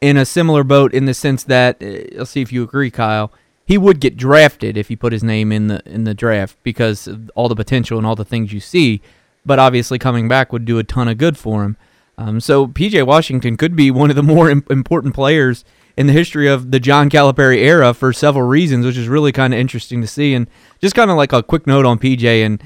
in 0.00 0.16
a 0.16 0.24
similar 0.24 0.64
boat 0.64 0.92
in 0.92 1.04
the 1.04 1.14
sense 1.14 1.44
that 1.44 1.80
uh, 1.80 2.18
I'll 2.18 2.26
see 2.26 2.42
if 2.42 2.52
you 2.52 2.64
agree, 2.64 2.90
Kyle. 2.90 3.32
He 3.68 3.76
would 3.76 4.00
get 4.00 4.16
drafted 4.16 4.78
if 4.78 4.88
he 4.88 4.96
put 4.96 5.12
his 5.12 5.22
name 5.22 5.52
in 5.52 5.66
the 5.66 5.82
in 5.84 6.04
the 6.04 6.14
draft 6.14 6.56
because 6.62 7.06
all 7.34 7.50
the 7.50 7.54
potential 7.54 7.98
and 7.98 8.06
all 8.06 8.16
the 8.16 8.24
things 8.24 8.50
you 8.50 8.60
see. 8.60 9.02
But 9.44 9.58
obviously, 9.58 9.98
coming 9.98 10.26
back 10.26 10.54
would 10.54 10.64
do 10.64 10.78
a 10.78 10.84
ton 10.84 11.06
of 11.06 11.18
good 11.18 11.36
for 11.36 11.64
him. 11.64 11.76
Um, 12.16 12.40
so 12.40 12.66
PJ 12.66 13.06
Washington 13.06 13.58
could 13.58 13.76
be 13.76 13.90
one 13.90 14.08
of 14.08 14.16
the 14.16 14.22
more 14.34 14.48
Im- 14.48 14.64
important 14.70 15.14
players 15.14 15.66
in 15.98 16.06
the 16.06 16.14
history 16.14 16.48
of 16.48 16.70
the 16.70 16.80
John 16.80 17.10
Calipari 17.10 17.58
era 17.58 17.92
for 17.92 18.10
several 18.10 18.48
reasons, 18.48 18.86
which 18.86 18.96
is 18.96 19.06
really 19.06 19.32
kind 19.32 19.52
of 19.52 19.60
interesting 19.60 20.00
to 20.00 20.06
see. 20.06 20.32
And 20.32 20.48
just 20.80 20.94
kind 20.94 21.10
of 21.10 21.18
like 21.18 21.34
a 21.34 21.42
quick 21.42 21.66
note 21.66 21.84
on 21.84 21.98
PJ 21.98 22.24
and 22.24 22.62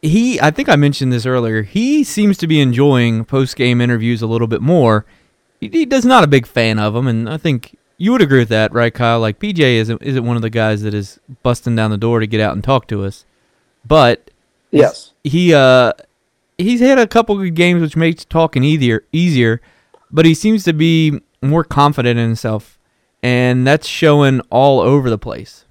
he 0.00 0.40
I 0.40 0.52
think 0.52 0.68
I 0.68 0.76
mentioned 0.76 1.12
this 1.12 1.26
earlier. 1.26 1.62
He 1.62 2.04
seems 2.04 2.38
to 2.38 2.46
be 2.46 2.60
enjoying 2.60 3.24
post 3.24 3.56
game 3.56 3.80
interviews 3.80 4.22
a 4.22 4.28
little 4.28 4.46
bit 4.46 4.62
more 4.62 5.04
he, 5.60 5.68
he 5.68 5.86
does 5.86 6.04
not 6.04 6.24
a 6.24 6.28
big 6.28 6.46
fan 6.46 6.78
of 6.78 6.94
them, 6.94 7.06
and 7.06 7.28
I 7.28 7.36
think 7.36 7.76
you 8.00 8.12
would 8.12 8.22
agree 8.22 8.38
with 8.38 8.48
that, 8.48 8.72
right, 8.72 8.94
Kyle? 8.94 9.20
Like 9.20 9.38
PJ 9.38 9.58
isn't 9.58 10.02
isn't 10.02 10.24
one 10.24 10.34
of 10.34 10.40
the 10.40 10.48
guys 10.48 10.80
that 10.82 10.94
is 10.94 11.20
busting 11.42 11.76
down 11.76 11.90
the 11.90 11.98
door 11.98 12.18
to 12.18 12.26
get 12.26 12.40
out 12.40 12.54
and 12.54 12.64
talk 12.64 12.88
to 12.88 13.04
us, 13.04 13.26
but 13.86 14.30
yes, 14.70 15.12
he 15.22 15.52
uh 15.52 15.92
he's 16.56 16.80
had 16.80 16.98
a 16.98 17.06
couple 17.06 17.36
good 17.36 17.54
games 17.54 17.82
which 17.82 17.96
makes 17.96 18.24
talking 18.24 18.64
easier 18.64 19.04
easier, 19.12 19.60
but 20.10 20.24
he 20.24 20.32
seems 20.32 20.64
to 20.64 20.72
be 20.72 21.20
more 21.42 21.62
confident 21.62 22.18
in 22.18 22.26
himself, 22.26 22.78
and 23.22 23.66
that's 23.66 23.86
showing 23.86 24.40
all 24.48 24.80
over 24.80 25.10
the 25.10 25.18
place. 25.18 25.66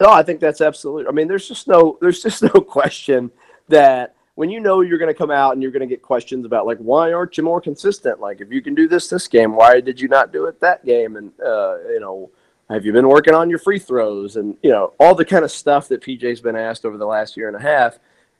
No, 0.00 0.08
I 0.08 0.22
think 0.22 0.40
that's 0.40 0.62
absolutely. 0.62 1.08
I 1.08 1.12
mean, 1.12 1.28
there's 1.28 1.46
just 1.46 1.68
no 1.68 1.98
there's 2.00 2.22
just 2.22 2.42
no 2.42 2.48
question 2.62 3.30
that 3.68 4.14
when 4.34 4.50
you 4.50 4.60
know 4.60 4.80
you're 4.80 4.98
going 4.98 5.12
to 5.12 5.18
come 5.18 5.30
out 5.30 5.52
and 5.52 5.62
you're 5.62 5.72
going 5.72 5.80
to 5.80 5.86
get 5.86 6.02
questions 6.02 6.46
about 6.46 6.66
like 6.66 6.78
why 6.78 7.12
aren't 7.12 7.36
you 7.36 7.44
more 7.44 7.60
consistent? 7.60 8.20
Like 8.20 8.40
if 8.40 8.50
you 8.50 8.62
can 8.62 8.74
do 8.74 8.88
this 8.88 9.08
this 9.08 9.28
game 9.28 9.54
why 9.54 9.80
did 9.80 10.00
you 10.00 10.08
not 10.08 10.32
do 10.32 10.46
it 10.46 10.60
that 10.60 10.84
game? 10.84 11.16
And 11.16 11.32
uh, 11.40 11.78
you 11.88 12.00
know 12.00 12.30
have 12.70 12.86
you 12.86 12.92
been 12.92 13.08
working 13.08 13.34
on 13.34 13.50
your 13.50 13.58
free 13.58 13.78
throws? 13.78 14.36
And 14.36 14.56
you 14.62 14.70
know 14.70 14.94
all 14.98 15.14
the 15.14 15.24
kind 15.24 15.44
of 15.44 15.50
stuff 15.50 15.88
that 15.88 16.02
pj's 16.02 16.40
been 16.40 16.56
asked 16.56 16.84
over 16.84 16.96
the 16.96 17.06
last 17.06 17.36
year 17.36 17.48
and 17.48 17.56
a 17.56 17.60
half 17.60 17.98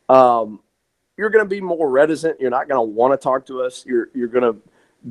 um, 0.09 0.61
you're 1.17 1.31
going 1.31 1.45
to 1.45 1.49
be 1.49 1.61
more 1.61 1.91
reticent. 1.91 2.41
You're 2.41 2.51
not 2.51 2.69
going 2.69 2.79
to 2.79 2.91
want 2.91 3.13
to 3.13 3.23
talk 3.23 3.47
to 3.47 3.63
us. 3.63 3.85
You're 3.87 4.09
you're 4.15 4.29
going 4.29 4.53
to 4.53 4.61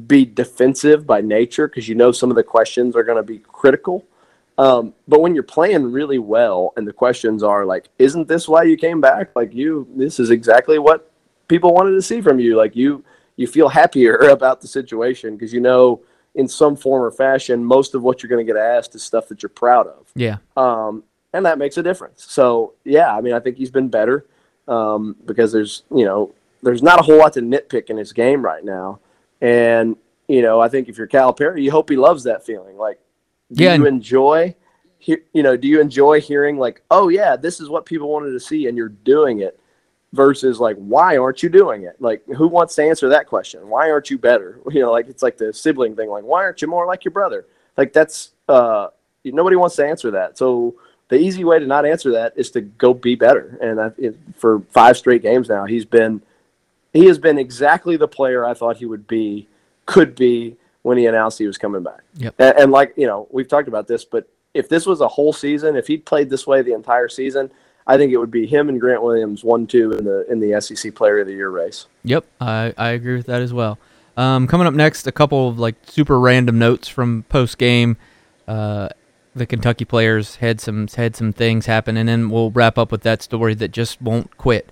be 0.07 0.25
defensive 0.25 1.05
by 1.05 1.21
nature 1.21 1.67
because 1.67 1.87
you 1.87 1.95
know 1.95 2.11
some 2.11 2.29
of 2.29 2.35
the 2.35 2.43
questions 2.43 2.95
are 2.95 3.03
going 3.03 3.17
to 3.17 3.23
be 3.23 3.39
critical 3.39 4.05
um, 4.57 4.93
but 5.07 5.21
when 5.21 5.33
you're 5.33 5.43
playing 5.43 5.91
really 5.91 6.19
well 6.19 6.73
and 6.77 6.87
the 6.87 6.93
questions 6.93 7.43
are 7.43 7.65
like, 7.65 7.89
isn't 7.97 8.27
this 8.27 8.47
why 8.47 8.63
you 8.63 8.77
came 8.77 9.01
back? 9.01 9.35
Like 9.35 9.53
you, 9.53 9.87
this 9.95 10.19
is 10.19 10.29
exactly 10.29 10.77
what 10.77 11.11
people 11.47 11.73
wanted 11.73 11.91
to 11.91 12.01
see 12.01 12.21
from 12.21 12.39
you. 12.39 12.55
Like 12.55 12.75
you, 12.75 13.03
you 13.35 13.47
feel 13.47 13.69
happier 13.69 14.15
about 14.29 14.61
the 14.61 14.67
situation 14.67 15.35
because 15.35 15.53
you 15.53 15.61
know 15.61 16.01
in 16.35 16.47
some 16.47 16.75
form 16.75 17.03
or 17.03 17.11
fashion, 17.11 17.63
most 17.63 17.93
of 17.95 18.03
what 18.03 18.21
you're 18.21 18.29
going 18.29 18.45
to 18.45 18.53
get 18.53 18.59
asked 18.59 18.95
is 18.95 19.03
stuff 19.03 19.27
that 19.27 19.43
you're 19.43 19.49
proud 19.49 19.87
of. 19.87 20.11
Yeah. 20.15 20.37
Um, 20.55 21.03
and 21.33 21.45
that 21.45 21.57
makes 21.57 21.77
a 21.77 21.83
difference. 21.83 22.25
So 22.29 22.73
yeah, 22.83 23.15
I 23.15 23.21
mean, 23.21 23.33
I 23.33 23.39
think 23.39 23.57
he's 23.57 23.71
been 23.71 23.89
better 23.89 24.25
um, 24.67 25.15
because 25.25 25.51
there's, 25.51 25.83
you 25.93 26.05
know, 26.05 26.33
there's 26.63 26.83
not 26.83 26.99
a 26.99 27.03
whole 27.03 27.17
lot 27.17 27.33
to 27.33 27.41
nitpick 27.41 27.89
in 27.89 27.97
his 27.97 28.13
game 28.13 28.43
right 28.43 28.63
now. 28.63 28.99
And, 29.41 29.97
you 30.27 30.41
know, 30.41 30.59
I 30.59 30.69
think 30.69 30.87
if 30.87 30.97
you're 30.97 31.07
Calipari, 31.07 31.63
you 31.63 31.71
hope 31.71 31.89
he 31.89 31.95
loves 31.95 32.23
that 32.23 32.45
feeling. 32.45 32.77
Like, 32.77 32.99
do 33.53 33.63
yeah, 33.63 33.75
you 33.75 33.85
enjoy 33.85 34.55
you 34.99 35.17
know 35.33 35.57
do 35.57 35.67
you 35.67 35.81
enjoy 35.81 36.21
hearing 36.21 36.57
like 36.57 36.81
oh 36.91 37.09
yeah 37.09 37.35
this 37.35 37.59
is 37.59 37.69
what 37.69 37.85
people 37.85 38.09
wanted 38.09 38.31
to 38.31 38.39
see 38.39 38.67
and 38.67 38.77
you're 38.77 38.89
doing 38.89 39.39
it 39.39 39.59
versus 40.13 40.59
like 40.59 40.75
why 40.77 41.17
aren't 41.17 41.41
you 41.41 41.49
doing 41.49 41.83
it? 41.83 41.95
Like 41.99 42.25
who 42.25 42.47
wants 42.47 42.75
to 42.75 42.83
answer 42.83 43.09
that 43.09 43.27
question? 43.27 43.67
Why 43.69 43.89
aren't 43.89 44.09
you 44.09 44.17
better? 44.17 44.59
You 44.71 44.81
know 44.81 44.91
like 44.91 45.07
it's 45.07 45.23
like 45.23 45.37
the 45.37 45.53
sibling 45.53 45.95
thing 45.95 46.09
like 46.09 46.23
why 46.23 46.43
aren't 46.43 46.61
you 46.61 46.67
more 46.67 46.85
like 46.85 47.05
your 47.05 47.11
brother? 47.11 47.45
Like 47.77 47.93
that's 47.93 48.31
uh 48.47 48.87
nobody 49.23 49.55
wants 49.55 49.75
to 49.77 49.85
answer 49.85 50.11
that. 50.11 50.37
So 50.37 50.75
the 51.09 51.17
easy 51.17 51.43
way 51.43 51.59
to 51.59 51.65
not 51.65 51.85
answer 51.85 52.11
that 52.11 52.33
is 52.37 52.51
to 52.51 52.61
go 52.61 52.93
be 52.93 53.15
better. 53.15 53.57
And 53.61 53.81
I, 53.81 53.91
it, 53.97 54.17
for 54.37 54.61
five 54.71 54.97
straight 54.97 55.21
games 55.21 55.49
now 55.49 55.65
he's 55.65 55.85
been 55.85 56.21
he 56.93 57.05
has 57.05 57.17
been 57.17 57.37
exactly 57.37 57.95
the 57.95 58.07
player 58.07 58.45
i 58.45 58.53
thought 58.53 58.77
he 58.77 58.85
would 58.85 59.07
be 59.07 59.47
could 59.85 60.15
be 60.15 60.57
when 60.83 60.97
he 60.97 61.05
announced 61.05 61.37
he 61.37 61.47
was 61.47 61.57
coming 61.57 61.83
back. 61.83 62.01
Yep. 62.15 62.35
And, 62.39 62.57
and, 62.57 62.71
like 62.71 62.93
you 62.95 63.07
know, 63.07 63.27
we've 63.31 63.47
talked 63.47 63.67
about 63.67 63.87
this, 63.87 64.05
but 64.05 64.27
if 64.53 64.67
this 64.67 64.85
was 64.85 65.01
a 65.01 65.07
whole 65.07 65.33
season, 65.33 65.75
if 65.75 65.87
he'd 65.87 66.05
played 66.05 66.29
this 66.29 66.45
way 66.45 66.61
the 66.61 66.73
entire 66.73 67.07
season, 67.07 67.51
I 67.87 67.97
think 67.97 68.11
it 68.11 68.17
would 68.17 68.31
be 68.31 68.45
him 68.45 68.69
and 68.69 68.79
Grant 68.79 69.01
Williams 69.01 69.43
one 69.43 69.67
two 69.67 69.91
in 69.91 70.05
the 70.05 70.29
in 70.31 70.39
the 70.39 70.59
SEC 70.61 70.93
Player 70.95 71.19
of 71.19 71.27
the 71.27 71.33
Year 71.33 71.49
race. 71.49 71.87
Yep, 72.03 72.25
I 72.39 72.73
I 72.77 72.89
agree 72.89 73.15
with 73.15 73.25
that 73.27 73.41
as 73.41 73.53
well. 73.53 73.79
Um, 74.17 74.47
coming 74.47 74.67
up 74.67 74.73
next, 74.73 75.07
a 75.07 75.11
couple 75.11 75.49
of 75.49 75.57
like 75.57 75.75
super 75.85 76.19
random 76.19 76.59
notes 76.59 76.87
from 76.87 77.23
post 77.29 77.57
game. 77.57 77.97
Uh, 78.47 78.89
the 79.35 79.45
Kentucky 79.45 79.85
players 79.85 80.37
had 80.37 80.59
some 80.59 80.87
had 80.87 81.15
some 81.15 81.31
things 81.31 81.65
happen, 81.65 81.97
and 81.97 82.09
then 82.09 82.29
we'll 82.29 82.51
wrap 82.51 82.77
up 82.77 82.91
with 82.91 83.01
that 83.03 83.21
story 83.21 83.53
that 83.55 83.71
just 83.71 84.01
won't 84.01 84.37
quit. 84.37 84.71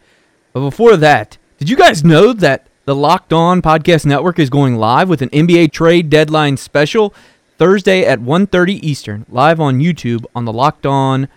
But 0.54 0.62
before 0.62 0.98
that, 0.98 1.38
did 1.58 1.70
you 1.70 1.78
guys 1.78 2.04
know 2.04 2.34
that 2.34 2.68
the 2.86 2.96
Locked 2.96 3.34
On 3.34 3.62
Podcast 3.62 4.06
Network 4.06 4.40
is 4.40 4.50
going 4.50 4.78
live 4.78 5.10
with 5.10 5.22
an 5.22 5.30
NBA 5.30 5.72
trade 5.72 6.10
deadline 6.10 6.58
special 6.58 7.14
Thursday 7.58 8.06
at 8.06 8.20
1:30 8.20 8.80
Eastern, 8.82 9.26
live 9.30 9.60
on 9.60 9.80
YouTube 9.80 10.26
on 10.34 10.46
the 10.46 10.54
Locked 10.54 10.86
On 10.86 11.28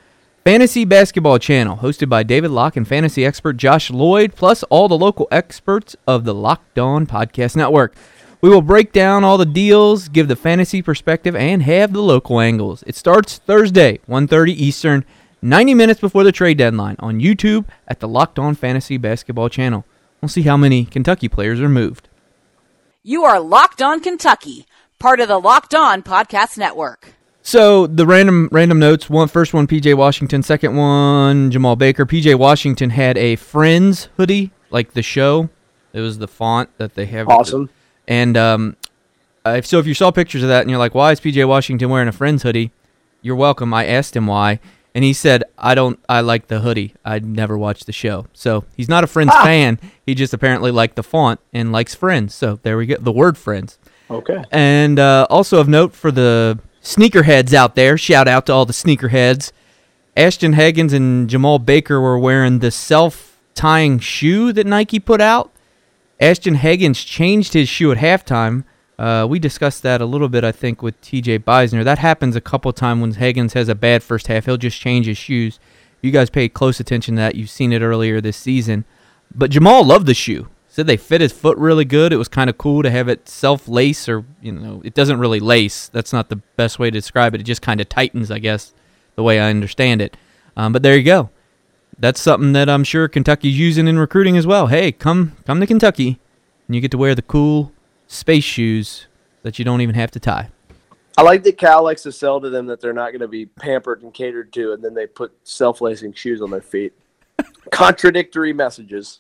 Fantasy 0.45 0.85
Basketball 0.85 1.39
channel, 1.39 1.79
hosted 1.79 2.09
by 2.09 2.23
David 2.23 2.51
Locke 2.51 2.77
and 2.77 2.87
fantasy 2.87 3.25
expert 3.25 3.57
Josh 3.57 3.91
Lloyd, 3.91 4.35
plus 4.35 4.63
all 4.65 4.89
the 4.89 4.97
local 4.97 5.29
experts 5.31 5.97
of 6.07 6.25
the 6.25 6.35
Locked 6.35 6.79
On 6.79 7.07
Podcast 7.07 7.57
Network. 7.57 7.95
We 8.41 8.49
will 8.49 8.63
break 8.63 8.93
down 8.93 9.23
all 9.23 9.39
the 9.39 9.47
deals, 9.47 10.09
give 10.09 10.29
the 10.29 10.37
fantasy 10.37 10.81
perspective, 10.81 11.37
and 11.37 11.63
have 11.63 11.93
the 11.93 12.03
local 12.03 12.41
angles. 12.41 12.83
It 12.87 12.97
starts 12.97 13.39
Thursday, 13.39 14.01
1:30 14.07 14.53
Eastern, 14.53 15.05
90 15.43 15.75
minutes 15.75 16.01
before 16.01 16.25
the 16.25 16.33
trade 16.33 16.59
deadline 16.59 16.97
on 17.01 17.21
YouTube 17.21 17.67
at 17.87 18.01
the 18.01 18.09
Locked 18.09 18.39
On 18.39 18.55
Fantasy 18.55 18.97
Basketball 18.97 19.49
channel. 19.49 19.85
We'll 20.23 20.29
see 20.29 20.43
how 20.43 20.57
many 20.57 20.85
Kentucky 20.85 21.29
players 21.29 21.61
are 21.61 21.69
moved. 21.69 22.09
You 23.03 23.25
are 23.25 23.41
Locked 23.41 23.83
On 23.83 23.99
Kentucky, 23.99 24.67
part 25.01 25.19
of 25.19 25.27
the 25.27 25.41
Locked 25.41 25.75
On 25.75 26.01
Podcast 26.01 26.57
Network. 26.57 27.15
So 27.43 27.89
the 27.89 28.07
random 28.07 28.49
random 28.53 28.79
notes. 28.79 29.11
One 29.11 29.27
first 29.27 29.53
one, 29.53 29.67
PJ 29.67 29.97
Washington. 29.97 30.45
Second 30.45 30.77
one, 30.77 31.51
Jemarl 31.51 31.77
Baker. 31.77 32.07
PJ 32.07 32.37
Washington 32.37 32.91
had 32.91 33.19
a 33.19 33.35
Friends 33.35 34.11
hoodie, 34.17 34.53
like 34.71 34.93
the 34.93 35.03
show. 35.03 35.51
It 35.93 36.01
was 36.01 36.19
the 36.19 36.29
font 36.29 36.71
that 36.79 36.95
they 36.95 37.07
have. 37.07 37.29
Awesome. 37.29 37.69
And 38.07 38.37
um, 38.37 38.77
uh, 39.45 39.61
so 39.63 39.81
if 39.81 39.89
you 39.89 39.95
saw 39.95 40.13
pictures 40.13 40.45
of 40.45 40.49
that 40.51 40.61
and 40.61 40.71
you're 40.71 40.79
like, 40.79 40.95
why 40.95 41.11
is 41.11 41.21
PJ 41.21 41.49
Washington 41.49 41.91
wearing 41.91 42.07
a 42.07 42.13
Friends 42.13 42.45
hoodie? 42.45 42.71
You're 43.23 43.35
welcome. 43.35 43.75
I 43.75 43.87
asked 43.87 44.15
him 44.15 44.29
why, 44.29 44.61
and 44.95 45.05
he 45.05 45.13
said, 45.13 45.45
"I 45.59 45.75
don't. 45.75 45.99
I 46.09 46.21
like 46.21 46.49
the 46.49 46.61
hoodie. 46.61 46.95
I 47.05 47.19
never 47.19 47.57
watched 47.57 47.87
the 47.87 47.93
show, 47.93 48.27
so 48.33 48.65
he's 48.77 48.89
not 48.89 49.05
a 49.05 49.07
Friends 49.07 49.35
fan. 49.43 49.79
He 50.05 50.15
just 50.15 50.35
apparently 50.35 50.71
liked 50.71 50.97
the 50.97 51.03
font 51.03 51.41
and 51.53 51.73
likes 51.73 51.95
Friends. 51.95 52.35
So 52.35 52.59
there 52.63 52.77
we 52.77 52.87
go. 52.87 52.97
The 52.97 53.13
word 53.13 53.39
Friends. 53.39 53.79
Okay. 54.11 54.45
And 54.51 54.99
uh, 54.99 55.27
also 55.31 55.59
of 55.59 55.69
note 55.69 55.95
for 55.95 56.11
the 56.11 56.59
sneakerheads 56.83 57.55
out 57.55 57.75
there, 57.75 57.97
shout 57.97 58.29
out 58.29 58.47
to 58.47 58.53
all 58.53 58.67
the 58.67 58.73
sneakerheads. 58.73 59.53
Ashton 60.17 60.53
Hagans 60.55 60.93
and 60.93 61.31
Jemarl 61.31 61.65
Baker 61.65 61.99
were 62.01 62.19
wearing 62.19 62.59
the 62.59 62.71
self-tying 62.71 63.99
shoe 64.01 64.53
that 64.53 64.67
Nike 64.67 64.99
put 65.01 65.23
out. 65.23 65.51
Ashton 66.21 66.57
Hagans 66.57 67.07
changed 67.07 67.55
his 67.55 67.69
shoe 67.69 67.91
at 67.91 67.99
halftime. 67.99 68.65
Uh, 69.03 69.27
we 69.27 69.41
discussed 69.41 69.83
that 69.83 70.01
a 70.01 70.07
little 70.07 70.29
bit, 70.29 70.45
I 70.45 70.53
think, 70.53 70.81
with 70.81 71.01
TJ 71.01 71.41
Beisner. 71.41 71.83
That 71.83 71.99
happens 71.99 72.37
a 72.37 72.41
couple 72.41 72.73
times 72.73 73.01
when 73.01 73.15
Hagans 73.15 73.53
has 73.55 73.69
a 73.69 73.75
bad 73.75 74.01
first 74.01 74.29
half. 74.29 74.45
He'll 74.45 74.57
just 74.57 74.81
change 74.81 75.07
his 75.07 75.19
shoes. 75.19 75.59
You 76.03 76.13
guys 76.13 76.31
paid 76.31 76.55
close 76.55 76.79
attention 76.79 77.17
to 77.17 77.23
that. 77.23 77.35
You've 77.35 77.51
seen 77.51 77.73
it 77.73 77.83
earlier 77.83 78.21
this 78.21 78.37
season. 78.37 78.85
But 79.35 79.51
Jemarl 79.51 79.85
loved 79.85 80.07
the 80.07 80.15
shoe. 80.15 80.47
Said 80.69 80.87
they 80.87 80.97
fit 80.97 81.21
his 81.21 81.33
foot 81.33 81.59
really 81.59 81.85
good. 81.85 82.13
It 82.13 82.17
was 82.17 82.29
kind 82.29 82.49
of 82.49 82.59
cool 82.59 82.85
to 82.85 82.91
have 82.93 83.09
it 83.09 83.29
self 83.29 83.67
lace, 83.67 84.09
or, 84.09 84.25
you 84.41 84.53
know, 84.53 84.81
it 84.85 84.95
doesn't 84.95 85.19
really 85.19 85.41
lace. 85.41 85.89
That's 85.89 86.13
not 86.13 86.29
the 86.29 86.37
best 86.37 86.79
way 86.79 86.89
to 86.89 86.97
describe 86.97 87.35
it. 87.35 87.41
It 87.41 87.45
just 87.45 87.61
kind 87.61 87.81
of 87.81 87.89
tightens, 87.89 88.31
I 88.31 88.39
guess, 88.39 88.73
the 89.17 89.25
way 89.25 89.41
I 89.41 89.51
understand 89.51 90.01
it. 90.01 90.17
Um, 90.57 90.73
but 90.73 90.85
there 90.85 90.97
you 90.97 91.03
go. 91.03 91.31
That's 91.99 92.21
something 92.21 92.53
that 92.53 92.69
I'm 92.69 92.85
sure 92.85 93.09
Kentucky's 93.09 93.59
using 93.59 93.89
in 93.89 93.99
recruiting 93.99 94.37
as 94.37 94.47
well. 94.47 94.69
Hey, 94.69 94.93
come 94.93 95.33
come 95.45 95.59
to 95.59 95.67
Kentucky, 95.67 96.21
and 96.69 96.77
you 96.77 96.81
get 96.81 96.93
to 96.93 96.99
wear 96.99 97.17
the 97.17 97.23
cool 97.23 97.73
space 98.13 98.45
shoes 98.45 99.07
that 99.43 99.59
you 99.59 99.65
don't 99.65 99.81
even 99.81 99.95
have 99.95 100.11
to 100.13 100.21
tie. 100.21 100.51
I 101.17 101.23
like 101.23 101.43
that 101.45 101.59
Cal 101.59 101.83
likes 101.83 102.03
to 102.05 102.13
sell 102.13 102.41
to 102.41 102.49
them 102.49 102.67
that 102.67 102.81
they're 102.81 102.93
not 102.93 103.11
going 103.11 103.21
to 103.21 103.29
be 103.29 103.47
pampered 103.47 104.03
and 104.03 104.15
catered 104.15 104.53
to, 104.55 104.73
and 104.73 104.83
then 104.83 104.95
they 104.95 105.07
put 105.07 105.33
self-lacing 105.45 106.15
shoes 106.15 106.41
on 106.41 106.51
their 106.51 106.63
feet. 106.63 106.95
Contradictory 107.71 108.53
messages. 108.53 109.19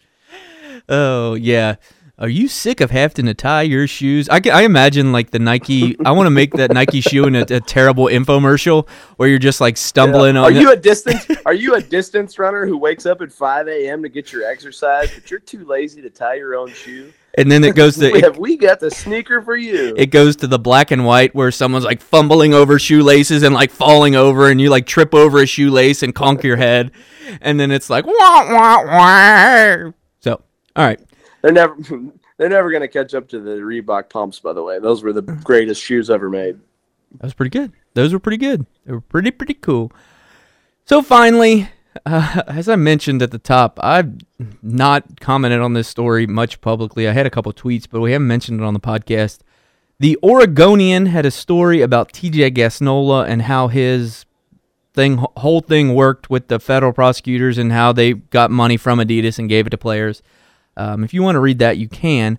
Oh 0.88 1.35
yeah. 1.35 1.76
Are 2.18 2.28
you 2.28 2.46
sick 2.46 2.81
of 2.81 2.90
having 2.90 3.26
to 3.26 3.35
tie 3.35 3.62
your 3.62 3.87
shoes? 3.87 4.28
I, 4.28 4.38
can, 4.38 4.52
I 4.52 4.62
imagine 4.62 5.12
like 5.12 5.31
the 5.33 5.38
Nike. 5.38 5.96
I 6.05 6.12
want 6.12 6.26
to 6.26 6.31
make 6.31 6.52
that 6.52 6.72
Nike 6.72 7.00
shoe 7.00 7.26
in 7.26 7.35
a, 7.35 7.40
a 7.40 7.61
terrible 7.61 8.05
infomercial 8.05 8.88
where 9.16 9.28
you're 9.28 9.38
just 9.38 9.61
like 9.61 9.76
stumbling 9.76 10.37
Are 10.37 10.46
on. 10.46 10.55
you 10.55 10.70
a 10.70 10.76
distance? 10.76 11.26
Are 11.46 11.55
you 11.55 11.74
a 11.74 11.81
distance 11.81 12.38
runner 12.38 12.64
who 12.64 12.76
wakes 12.76 13.07
up 13.07 13.22
at 13.22 13.33
5 13.33 13.66
a.m. 13.66 14.02
to 14.02 14.09
get 14.09 14.33
your 14.33 14.44
exercise, 14.44 15.12
but 15.12 15.31
you're 15.31 15.40
too 15.40 15.64
lazy 15.64 16.00
to 16.02 16.11
tie 16.11 16.35
your 16.35 16.55
own 16.55 16.68
shoe? 16.68 17.12
And 17.35 17.51
then 17.51 17.64
it 17.64 17.75
goes 17.75 17.97
to 17.97 18.11
we 18.12 18.23
it, 18.23 18.37
we 18.37 18.57
got 18.57 18.81
the 18.81 18.90
sneaker 18.90 19.40
for 19.42 19.57
you? 19.57 19.95
it 19.97 20.07
goes 20.07 20.37
to 20.37 20.47
the 20.47 20.59
black 20.59 20.90
and 20.90 21.05
white 21.05 21.35
where 21.35 21.51
someone's 21.51 21.85
like 21.85 22.01
fumbling 22.01 22.55
over 22.55 22.79
shoelaces 22.79 23.42
and 23.42 23.55
like 23.55 23.71
falling 23.71 24.14
over, 24.14 24.51
and 24.51 24.61
you 24.61 24.71
like 24.71 24.87
trip 24.87 25.14
over 25.14 25.40
a 25.42 25.47
shoelace 25.47 26.03
and 26.03 26.14
conk 26.14 26.42
your 26.42 26.57
head, 26.57 26.92
and 27.40 27.59
then 27.59 27.71
it's 27.71 27.90
like 27.90 28.07
wah 28.07 28.12
wah 28.12 28.85
wah. 28.85 29.92
So 30.21 30.42
all 30.77 30.85
right, 30.85 31.01
they're 31.42 31.53
never 31.53 31.77
they're 32.37 32.49
never 32.49 32.71
going 32.71 32.83
to 32.83 32.88
catch 32.88 33.14
up 33.14 33.29
to 33.29 33.40
the 33.40 33.57
Reebok 33.57 34.11
pumps. 34.11 34.40
By 34.40 34.53
the 34.53 34.62
way, 34.62 34.79
those 34.79 35.03
were 35.03 35.12
the 35.12 35.23
greatest 35.45 35.83
shoes 35.83 36.11
ever 36.11 36.29
made. 36.29 36.59
That 37.12 37.25
was 37.25 37.35
pretty 37.35 37.51
good. 37.51 37.73
Those 37.95 38.12
were 38.12 38.18
pretty 38.18 38.38
good. 38.38 38.66
They 38.87 38.92
were 38.92 39.01
pretty 39.01 39.31
pretty 39.31 39.55
cool. 39.55 39.92
So 40.85 41.03
finally, 41.03 41.68
uh, 42.07 42.42
as 42.46 42.68
I 42.68 42.76
mentioned 42.76 43.22
at 43.22 43.31
the 43.31 43.38
top, 43.38 43.78
I've 43.83 44.12
not 44.62 45.20
commented 45.20 45.61
on 45.61 45.72
this 45.72 45.88
story 45.88 46.26
much 46.26 46.61
publicly. 46.61 47.09
I 47.09 47.12
had 47.12 47.26
a 47.26 47.31
couple 47.31 47.52
tweets, 47.52 47.87
but 47.90 48.00
we 48.00 48.12
haven't 48.12 48.28
mentioned 48.28 48.61
it 48.61 48.64
on 48.64 48.74
the 48.74 48.81
podcast. 48.81 49.40
The 49.98 50.18
Oregonian 50.22 51.07
had 51.07 51.26
a 51.26 51.31
story 51.31 51.81
about 51.81 52.12
TJ 52.12 52.57
Gassnola 52.57 53.26
and 53.28 53.42
how 53.42 53.68
his 53.68 54.26
thing 54.94 55.24
whole 55.37 55.61
thing 55.61 55.94
worked 55.94 56.28
with 56.28 56.48
the 56.48 56.59
federal 56.59 56.92
prosecutors 56.92 57.57
and 57.57 57.72
how 57.72 57.92
they 57.92 58.14
got 58.14 58.50
money 58.50 58.76
from 58.76 58.98
Adidas 58.98 59.38
and 59.38 59.48
gave 59.48 59.66
it 59.66 59.70
to 59.70 59.78
players. 59.78 60.22
Um, 60.76 61.05
if 61.05 61.14
you 61.14 61.22
want 61.22 61.37
to 61.37 61.40
read 61.40 61.59
that, 61.61 61.78
you 61.78 61.88
can. 61.88 62.38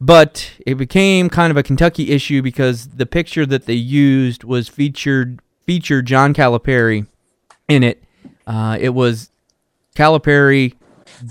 But 0.00 0.52
it 0.66 0.74
became 0.74 1.30
kind 1.30 1.50
of 1.50 1.56
a 1.56 1.62
Kentucky 1.62 2.10
issue 2.10 2.42
because 2.42 2.88
the 2.88 3.06
picture 3.06 3.46
that 3.46 3.66
they 3.66 3.74
used 3.74 4.44
was 4.44 4.68
featured 4.68 5.40
featured 5.66 6.06
John 6.06 6.34
Calipari 6.34 7.06
in 7.68 7.82
it. 7.82 8.03
Uh, 8.46 8.76
it 8.80 8.90
was 8.90 9.30
Calipari, 9.96 10.74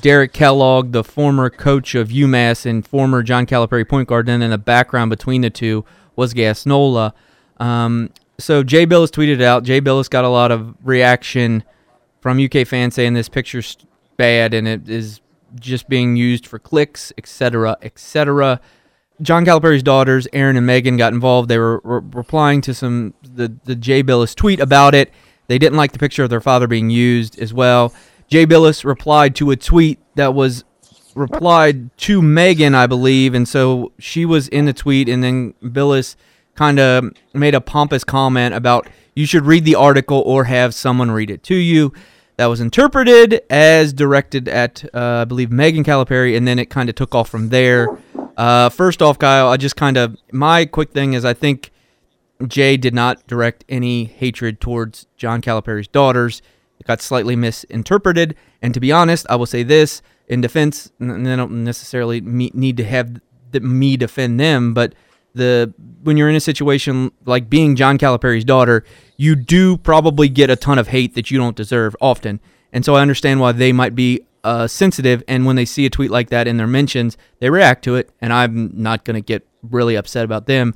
Derek 0.01 0.33
Kellogg, 0.33 0.91
the 0.91 1.03
former 1.03 1.49
coach 1.49 1.95
of 1.95 2.09
UMass 2.09 2.65
and 2.65 2.85
former 2.85 3.23
John 3.23 3.45
Calipari 3.45 3.87
point 3.87 4.07
guard. 4.07 4.25
Then 4.25 4.41
in 4.41 4.51
the 4.51 4.57
background 4.57 5.09
between 5.09 5.41
the 5.41 5.49
two 5.49 5.85
was 6.15 6.33
Gassnola. 6.33 7.13
Um, 7.57 8.11
so 8.39 8.63
Jay 8.63 8.85
Bilas 8.85 9.09
tweeted 9.09 9.41
out. 9.41 9.63
Jay 9.63 9.81
Bilas 9.81 10.09
got 10.09 10.23
a 10.23 10.29
lot 10.29 10.51
of 10.51 10.75
reaction 10.83 11.63
from 12.21 12.39
UK 12.39 12.65
fans 12.65 12.95
saying 12.95 13.13
this 13.13 13.29
picture's 13.29 13.77
bad 14.17 14.53
and 14.53 14.67
it 14.67 14.89
is 14.89 15.21
just 15.59 15.87
being 15.87 16.15
used 16.15 16.47
for 16.47 16.59
clicks, 16.59 17.13
etc., 17.17 17.77
etc. 17.81 18.59
John 19.21 19.45
Calipari's 19.45 19.83
daughters, 19.83 20.27
Erin 20.33 20.57
and 20.57 20.65
Megan, 20.65 20.97
got 20.97 21.13
involved. 21.13 21.47
They 21.47 21.59
were 21.59 21.79
re- 21.83 22.01
replying 22.13 22.61
to 22.61 22.73
some 22.73 23.13
the 23.21 23.55
the 23.63 23.75
Jay 23.75 24.03
Bilas 24.03 24.35
tweet 24.35 24.59
about 24.59 24.95
it. 24.95 25.11
They 25.53 25.59
didn't 25.59 25.77
like 25.77 25.91
the 25.91 25.99
picture 25.99 26.23
of 26.23 26.31
their 26.31 26.41
father 26.41 26.65
being 26.65 26.89
used 26.89 27.37
as 27.37 27.53
well. 27.53 27.93
Jay 28.27 28.43
Bilas 28.43 28.83
replied 28.83 29.35
to 29.35 29.51
a 29.51 29.55
tweet 29.55 29.99
that 30.15 30.33
was 30.33 30.63
replied 31.13 31.95
to 31.99 32.23
Megan, 32.23 32.73
I 32.73 32.87
believe, 32.87 33.35
and 33.35 33.47
so 33.47 33.91
she 33.99 34.25
was 34.25 34.47
in 34.47 34.65
the 34.65 34.73
tweet, 34.73 35.07
and 35.07 35.23
then 35.23 35.53
Bilas 35.61 36.15
kind 36.55 36.79
of 36.79 37.11
made 37.35 37.53
a 37.53 37.61
pompous 37.61 38.03
comment 38.03 38.55
about 38.55 38.89
you 39.13 39.27
should 39.27 39.45
read 39.45 39.63
the 39.63 39.75
article 39.75 40.23
or 40.25 40.45
have 40.45 40.73
someone 40.73 41.11
read 41.11 41.29
it 41.29 41.43
to 41.43 41.55
you. 41.55 41.93
That 42.37 42.47
was 42.47 42.59
interpreted 42.59 43.43
as 43.51 43.93
directed 43.93 44.47
at, 44.47 44.83
uh, 44.91 45.21
I 45.21 45.25
believe, 45.25 45.51
Megan 45.51 45.83
Calipari, 45.83 46.35
and 46.35 46.47
then 46.47 46.57
it 46.57 46.71
kind 46.71 46.89
of 46.89 46.95
took 46.95 47.13
off 47.13 47.29
from 47.29 47.49
there. 47.49 47.95
Uh, 48.35 48.69
first 48.69 49.03
off, 49.03 49.19
Kyle, 49.19 49.49
I 49.49 49.57
just 49.57 49.75
kind 49.75 49.97
of 49.97 50.17
my 50.31 50.65
quick 50.65 50.93
thing 50.93 51.13
is 51.13 51.23
I 51.23 51.35
think 51.35 51.69
Jay 52.47 52.77
did 52.77 52.93
not 52.93 53.25
direct 53.27 53.63
any 53.69 54.05
hatred 54.05 54.59
towards 54.59 55.07
John 55.17 55.41
Calipari's 55.41 55.87
daughters. 55.87 56.41
It 56.79 56.87
got 56.87 57.01
slightly 57.01 57.35
misinterpreted, 57.35 58.35
and 58.61 58.73
to 58.73 58.79
be 58.79 58.91
honest, 58.91 59.25
I 59.29 59.35
will 59.35 59.45
say 59.45 59.63
this 59.63 60.01
in 60.27 60.41
defense, 60.41 60.91
and 60.99 61.27
I 61.27 61.35
don't 61.35 61.63
necessarily 61.63 62.21
need 62.21 62.77
to 62.77 62.83
have 62.83 63.21
me 63.53 63.97
defend 63.97 64.39
them, 64.39 64.73
but 64.73 64.93
the 65.35 65.73
when 66.03 66.17
you're 66.17 66.29
in 66.29 66.35
a 66.35 66.39
situation 66.39 67.11
like 67.25 67.49
being 67.49 67.75
John 67.75 67.97
Calipari's 67.97 68.45
daughter, 68.45 68.83
you 69.17 69.35
do 69.35 69.77
probably 69.77 70.29
get 70.29 70.49
a 70.49 70.55
ton 70.55 70.77
of 70.77 70.89
hate 70.89 71.15
that 71.15 71.31
you 71.31 71.37
don't 71.37 71.55
deserve 71.55 71.95
often. 72.01 72.39
And 72.71 72.83
so 72.83 72.95
I 72.95 73.01
understand 73.01 73.39
why 73.39 73.51
they 73.51 73.71
might 73.71 73.95
be 73.95 74.25
uh, 74.43 74.67
sensitive, 74.67 75.23
and 75.27 75.45
when 75.45 75.55
they 75.55 75.65
see 75.65 75.85
a 75.85 75.89
tweet 75.89 76.11
like 76.11 76.29
that 76.29 76.47
in 76.47 76.57
their 76.57 76.67
mentions, 76.67 77.17
they 77.39 77.49
react 77.49 77.83
to 77.85 77.95
it. 77.95 78.09
And 78.19 78.33
I'm 78.33 78.71
not 78.73 79.05
going 79.05 79.15
to 79.15 79.21
get 79.21 79.47
really 79.61 79.95
upset 79.95 80.25
about 80.25 80.47
them 80.47 80.75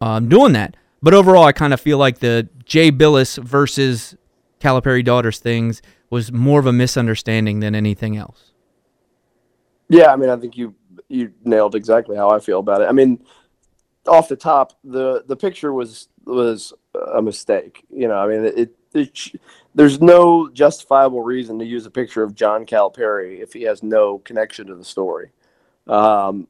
um, 0.00 0.28
doing 0.28 0.52
that. 0.54 0.76
But 1.02 1.14
overall, 1.14 1.44
I 1.44 1.52
kind 1.52 1.74
of 1.74 1.80
feel 1.80 1.98
like 1.98 2.18
the 2.18 2.48
Jay 2.64 2.90
Bilas 2.90 3.42
versus 3.42 4.16
Calipari 4.60 5.04
daughters 5.04 5.38
things 5.38 5.82
was 6.10 6.32
more 6.32 6.60
of 6.60 6.66
a 6.66 6.72
misunderstanding 6.72 7.60
than 7.60 7.74
anything 7.74 8.16
else. 8.16 8.52
Yeah, 9.88 10.12
I 10.12 10.16
mean, 10.16 10.30
I 10.30 10.36
think 10.36 10.56
you 10.56 10.74
you 11.08 11.32
nailed 11.44 11.74
exactly 11.74 12.16
how 12.16 12.30
I 12.30 12.40
feel 12.40 12.58
about 12.58 12.80
it. 12.80 12.88
I 12.88 12.92
mean, 12.92 13.24
off 14.08 14.28
the 14.28 14.36
top, 14.36 14.72
the 14.82 15.24
the 15.26 15.36
picture 15.36 15.72
was 15.72 16.08
was 16.24 16.72
a 17.14 17.22
mistake. 17.22 17.84
You 17.90 18.08
know, 18.08 18.16
I 18.16 18.26
mean, 18.26 18.44
it, 18.44 18.76
it 18.94 19.40
there's 19.74 20.00
no 20.00 20.48
justifiable 20.48 21.22
reason 21.22 21.58
to 21.58 21.64
use 21.64 21.86
a 21.86 21.90
picture 21.90 22.22
of 22.22 22.34
John 22.34 22.66
Calipari 22.66 23.40
if 23.40 23.52
he 23.52 23.62
has 23.62 23.82
no 23.82 24.18
connection 24.18 24.66
to 24.68 24.74
the 24.74 24.84
story. 24.84 25.30
Um, 25.86 26.48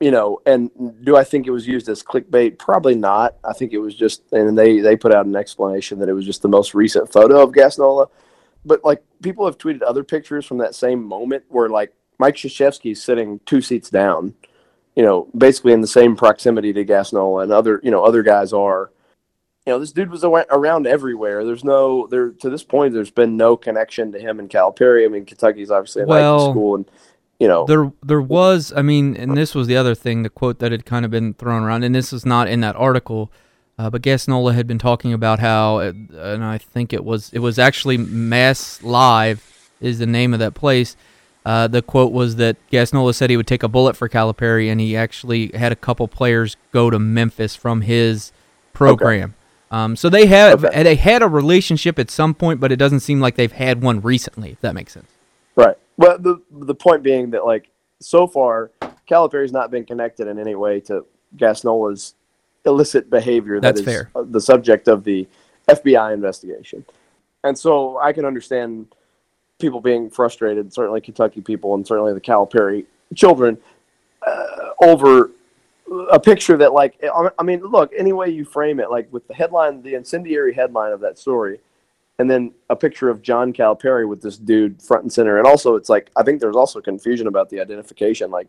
you 0.00 0.12
know, 0.12 0.40
and 0.46 0.70
do 1.04 1.16
I 1.16 1.24
think 1.24 1.46
it 1.46 1.50
was 1.50 1.66
used 1.66 1.88
as 1.88 2.02
clickbait? 2.02 2.58
Probably 2.58 2.94
not. 2.94 3.36
I 3.44 3.52
think 3.52 3.72
it 3.72 3.78
was 3.78 3.94
just, 3.94 4.22
and 4.32 4.56
they 4.56 4.80
they 4.80 4.96
put 4.96 5.12
out 5.12 5.26
an 5.26 5.34
explanation 5.34 5.98
that 5.98 6.08
it 6.08 6.12
was 6.12 6.24
just 6.24 6.42
the 6.42 6.48
most 6.48 6.74
recent 6.74 7.12
photo 7.12 7.42
of 7.42 7.52
Gassnola. 7.52 8.08
But 8.64 8.84
like 8.84 9.02
people 9.22 9.44
have 9.46 9.58
tweeted 9.58 9.82
other 9.82 10.04
pictures 10.04 10.46
from 10.46 10.58
that 10.58 10.74
same 10.74 11.02
moment 11.02 11.44
where 11.48 11.68
like 11.68 11.92
Mike 12.18 12.36
Krzyzewski's 12.36 13.02
sitting 13.02 13.40
two 13.44 13.60
seats 13.60 13.90
down, 13.90 14.34
you 14.94 15.02
know, 15.02 15.28
basically 15.36 15.72
in 15.72 15.80
the 15.80 15.86
same 15.86 16.14
proximity 16.14 16.72
to 16.72 16.84
Gassnola 16.84 17.42
and 17.42 17.52
other 17.52 17.80
you 17.82 17.90
know 17.90 18.04
other 18.04 18.22
guys 18.22 18.52
are. 18.52 18.92
You 19.66 19.74
know, 19.74 19.80
this 19.80 19.92
dude 19.92 20.10
was 20.10 20.24
around 20.24 20.86
everywhere. 20.86 21.44
There's 21.44 21.64
no 21.64 22.06
there 22.06 22.30
to 22.30 22.48
this 22.48 22.62
point. 22.62 22.94
There's 22.94 23.10
been 23.10 23.36
no 23.36 23.54
connection 23.54 24.12
to 24.12 24.18
him 24.18 24.38
and 24.38 24.48
Calipari. 24.48 25.04
I 25.04 25.08
mean, 25.08 25.26
Kentucky's 25.26 25.70
obviously 25.70 26.02
a 26.02 26.06
Well, 26.06 26.38
Nike 26.38 26.52
school, 26.52 26.74
and 26.76 26.90
you 27.38 27.46
know, 27.48 27.64
There, 27.66 27.92
there 28.02 28.20
was. 28.20 28.72
I 28.76 28.82
mean, 28.82 29.16
and 29.16 29.36
this 29.36 29.54
was 29.54 29.66
the 29.66 29.76
other 29.76 29.94
thing. 29.94 30.22
The 30.22 30.30
quote 30.30 30.58
that 30.58 30.72
had 30.72 30.84
kind 30.84 31.04
of 31.04 31.10
been 31.10 31.34
thrown 31.34 31.62
around, 31.62 31.84
and 31.84 31.94
this 31.94 32.12
is 32.12 32.26
not 32.26 32.48
in 32.48 32.60
that 32.62 32.76
article, 32.76 33.30
uh, 33.78 33.88
but 33.90 34.02
Gassnola 34.02 34.54
had 34.54 34.66
been 34.66 34.78
talking 34.78 35.12
about 35.12 35.38
how, 35.38 35.78
uh, 35.78 35.92
and 36.14 36.44
I 36.44 36.58
think 36.58 36.92
it 36.92 37.04
was, 37.04 37.30
it 37.32 37.38
was 37.38 37.58
actually 37.58 37.96
Mass 37.96 38.82
Live 38.82 39.70
is 39.80 39.98
the 40.00 40.06
name 40.06 40.32
of 40.32 40.40
that 40.40 40.54
place. 40.54 40.96
Uh, 41.46 41.68
the 41.68 41.80
quote 41.80 42.12
was 42.12 42.36
that 42.36 42.56
Gassnola 42.70 43.14
said 43.14 43.30
he 43.30 43.36
would 43.36 43.46
take 43.46 43.62
a 43.62 43.68
bullet 43.68 43.96
for 43.96 44.08
Calipari, 44.08 44.70
and 44.70 44.80
he 44.80 44.96
actually 44.96 45.52
had 45.54 45.70
a 45.70 45.76
couple 45.76 46.08
players 46.08 46.56
go 46.72 46.90
to 46.90 46.98
Memphis 46.98 47.54
from 47.54 47.82
his 47.82 48.32
program. 48.72 49.34
Um, 49.70 49.96
so 49.96 50.08
they 50.08 50.26
have 50.26 50.64
Okay. 50.64 50.82
they 50.82 50.96
had 50.96 51.22
a 51.22 51.28
relationship 51.28 51.98
at 51.98 52.10
some 52.10 52.34
point, 52.34 52.58
but 52.58 52.72
it 52.72 52.76
doesn't 52.76 53.00
seem 53.00 53.20
like 53.20 53.36
they've 53.36 53.52
had 53.52 53.82
one 53.82 54.00
recently. 54.00 54.50
If 54.50 54.60
that 54.62 54.74
makes 54.74 54.92
sense. 54.92 55.10
Right. 55.56 55.76
Well, 55.98 56.16
the 56.18 56.40
the 56.50 56.74
point 56.74 57.02
being 57.02 57.30
that 57.32 57.44
like 57.44 57.68
so 58.00 58.26
far, 58.26 58.70
Calipari's 59.06 59.52
not 59.52 59.70
been 59.70 59.84
connected 59.84 60.28
in 60.28 60.38
any 60.38 60.54
way 60.54 60.80
to 60.82 61.04
Gassnola's 61.36 62.14
illicit 62.64 63.10
behavior. 63.10 63.60
That's 63.60 63.80
that 63.80 63.88
is 63.90 63.94
fair. 63.94 64.10
uh, 64.14 64.22
The 64.26 64.40
subject 64.40 64.88
of 64.88 65.04
the 65.04 65.26
FBI 65.68 66.14
investigation, 66.14 66.84
and 67.44 67.58
so 67.58 67.98
I 67.98 68.12
can 68.12 68.24
understand 68.24 68.86
people 69.58 69.80
being 69.80 70.08
frustrated. 70.08 70.72
Certainly, 70.72 71.00
Kentucky 71.00 71.40
people, 71.40 71.74
and 71.74 71.84
certainly 71.86 72.14
the 72.14 72.20
Calipari 72.20 72.86
children, 73.16 73.58
uh, 74.24 74.70
over 74.80 75.32
a 76.12 76.20
picture 76.20 76.56
that 76.58 76.72
like 76.72 77.02
I 77.38 77.42
mean, 77.42 77.60
look, 77.60 77.92
any 77.96 78.12
way 78.12 78.28
you 78.28 78.44
frame 78.44 78.78
it, 78.78 78.88
like 78.88 79.12
with 79.12 79.26
the 79.26 79.34
headline, 79.34 79.82
the 79.82 79.94
incendiary 79.94 80.54
headline 80.54 80.92
of 80.92 81.00
that 81.00 81.18
story 81.18 81.58
and 82.18 82.28
then 82.28 82.52
a 82.68 82.76
picture 82.76 83.08
of 83.08 83.22
John 83.22 83.52
Calipari 83.52 84.08
with 84.08 84.20
this 84.20 84.36
dude 84.36 84.82
front 84.82 85.04
and 85.04 85.12
center. 85.12 85.38
And 85.38 85.46
also, 85.46 85.76
it's 85.76 85.88
like 85.88 86.10
I 86.16 86.22
think 86.22 86.40
there's 86.40 86.56
also 86.56 86.80
confusion 86.80 87.26
about 87.26 87.48
the 87.48 87.60
identification. 87.60 88.30
Like 88.30 88.48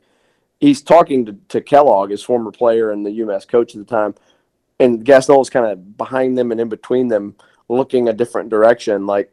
he's 0.60 0.82
talking 0.82 1.25
to, 1.25 1.38
to 1.49 1.62
Kellogg, 1.62 2.10
his 2.10 2.23
former 2.23 2.51
player 2.51 2.91
and 2.91 3.05
the 3.05 3.19
UMass 3.19 3.47
coach 3.47 3.75
at 3.75 3.79
the 3.79 3.86
time, 3.86 4.15
and 4.79 5.05
Gassnola's 5.05 5.49
kind 5.49 5.65
of 5.65 5.97
behind 5.97 6.38
them 6.38 6.51
and 6.51 6.60
in 6.60 6.69
between 6.69 7.08
them, 7.08 7.36
looking 7.67 8.10
a 8.10 8.13
different 8.13 8.49
direction. 8.49 9.05
Like 9.05 9.32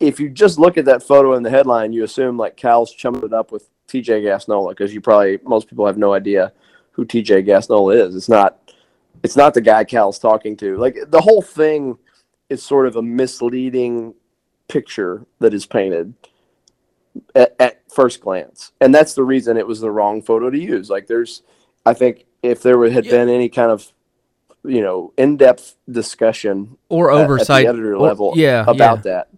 if 0.00 0.18
you 0.18 0.30
just 0.30 0.58
look 0.58 0.78
at 0.78 0.86
that 0.86 1.02
photo 1.02 1.34
in 1.34 1.42
the 1.42 1.50
headline, 1.50 1.92
you 1.92 2.04
assume 2.04 2.38
like 2.38 2.56
Cal's 2.56 2.92
chummed 2.92 3.24
it 3.24 3.34
up 3.34 3.52
with 3.52 3.68
TJ 3.88 4.22
Gassnola 4.22 4.70
because 4.70 4.94
you 4.94 5.00
probably 5.00 5.38
most 5.44 5.68
people 5.68 5.86
have 5.86 5.98
no 5.98 6.14
idea 6.14 6.52
who 6.92 7.04
TJ 7.04 7.46
Gassnola 7.46 8.06
is. 8.06 8.16
It's 8.16 8.28
not. 8.28 8.58
It's 9.24 9.36
not 9.36 9.52
the 9.52 9.60
guy 9.60 9.82
Cal's 9.82 10.18
talking 10.18 10.56
to. 10.58 10.76
Like 10.76 10.96
the 11.08 11.20
whole 11.20 11.42
thing 11.42 11.98
is 12.48 12.62
sort 12.62 12.86
of 12.86 12.96
a 12.96 13.02
misleading 13.02 14.14
picture 14.68 15.26
that 15.40 15.54
is 15.54 15.66
painted 15.66 16.14
at, 17.34 17.54
at 17.58 17.82
first 17.92 18.20
glance, 18.20 18.72
and 18.80 18.94
that's 18.94 19.14
the 19.14 19.24
reason 19.24 19.56
it 19.56 19.66
was 19.66 19.80
the 19.80 19.90
wrong 19.90 20.22
photo 20.22 20.50
to 20.50 20.58
use. 20.58 20.88
Like, 20.90 21.06
there's, 21.06 21.42
I 21.84 21.94
think, 21.94 22.26
if 22.42 22.62
there 22.62 22.82
had 22.90 23.04
Yeah. 23.04 23.10
been 23.12 23.28
any 23.28 23.48
kind 23.48 23.70
of, 23.70 23.92
you 24.64 24.80
know, 24.82 25.12
in-depth 25.16 25.76
discussion 25.90 26.76
Or 26.88 27.10
at- 27.12 27.18
oversight 27.24 27.66
at 27.66 27.72
the 27.72 27.78
editor 27.78 27.94
or- 27.94 27.98
level 28.00 28.32
yeah, 28.36 28.64
about 28.66 28.98
yeah. 28.98 29.02
that, 29.12 29.28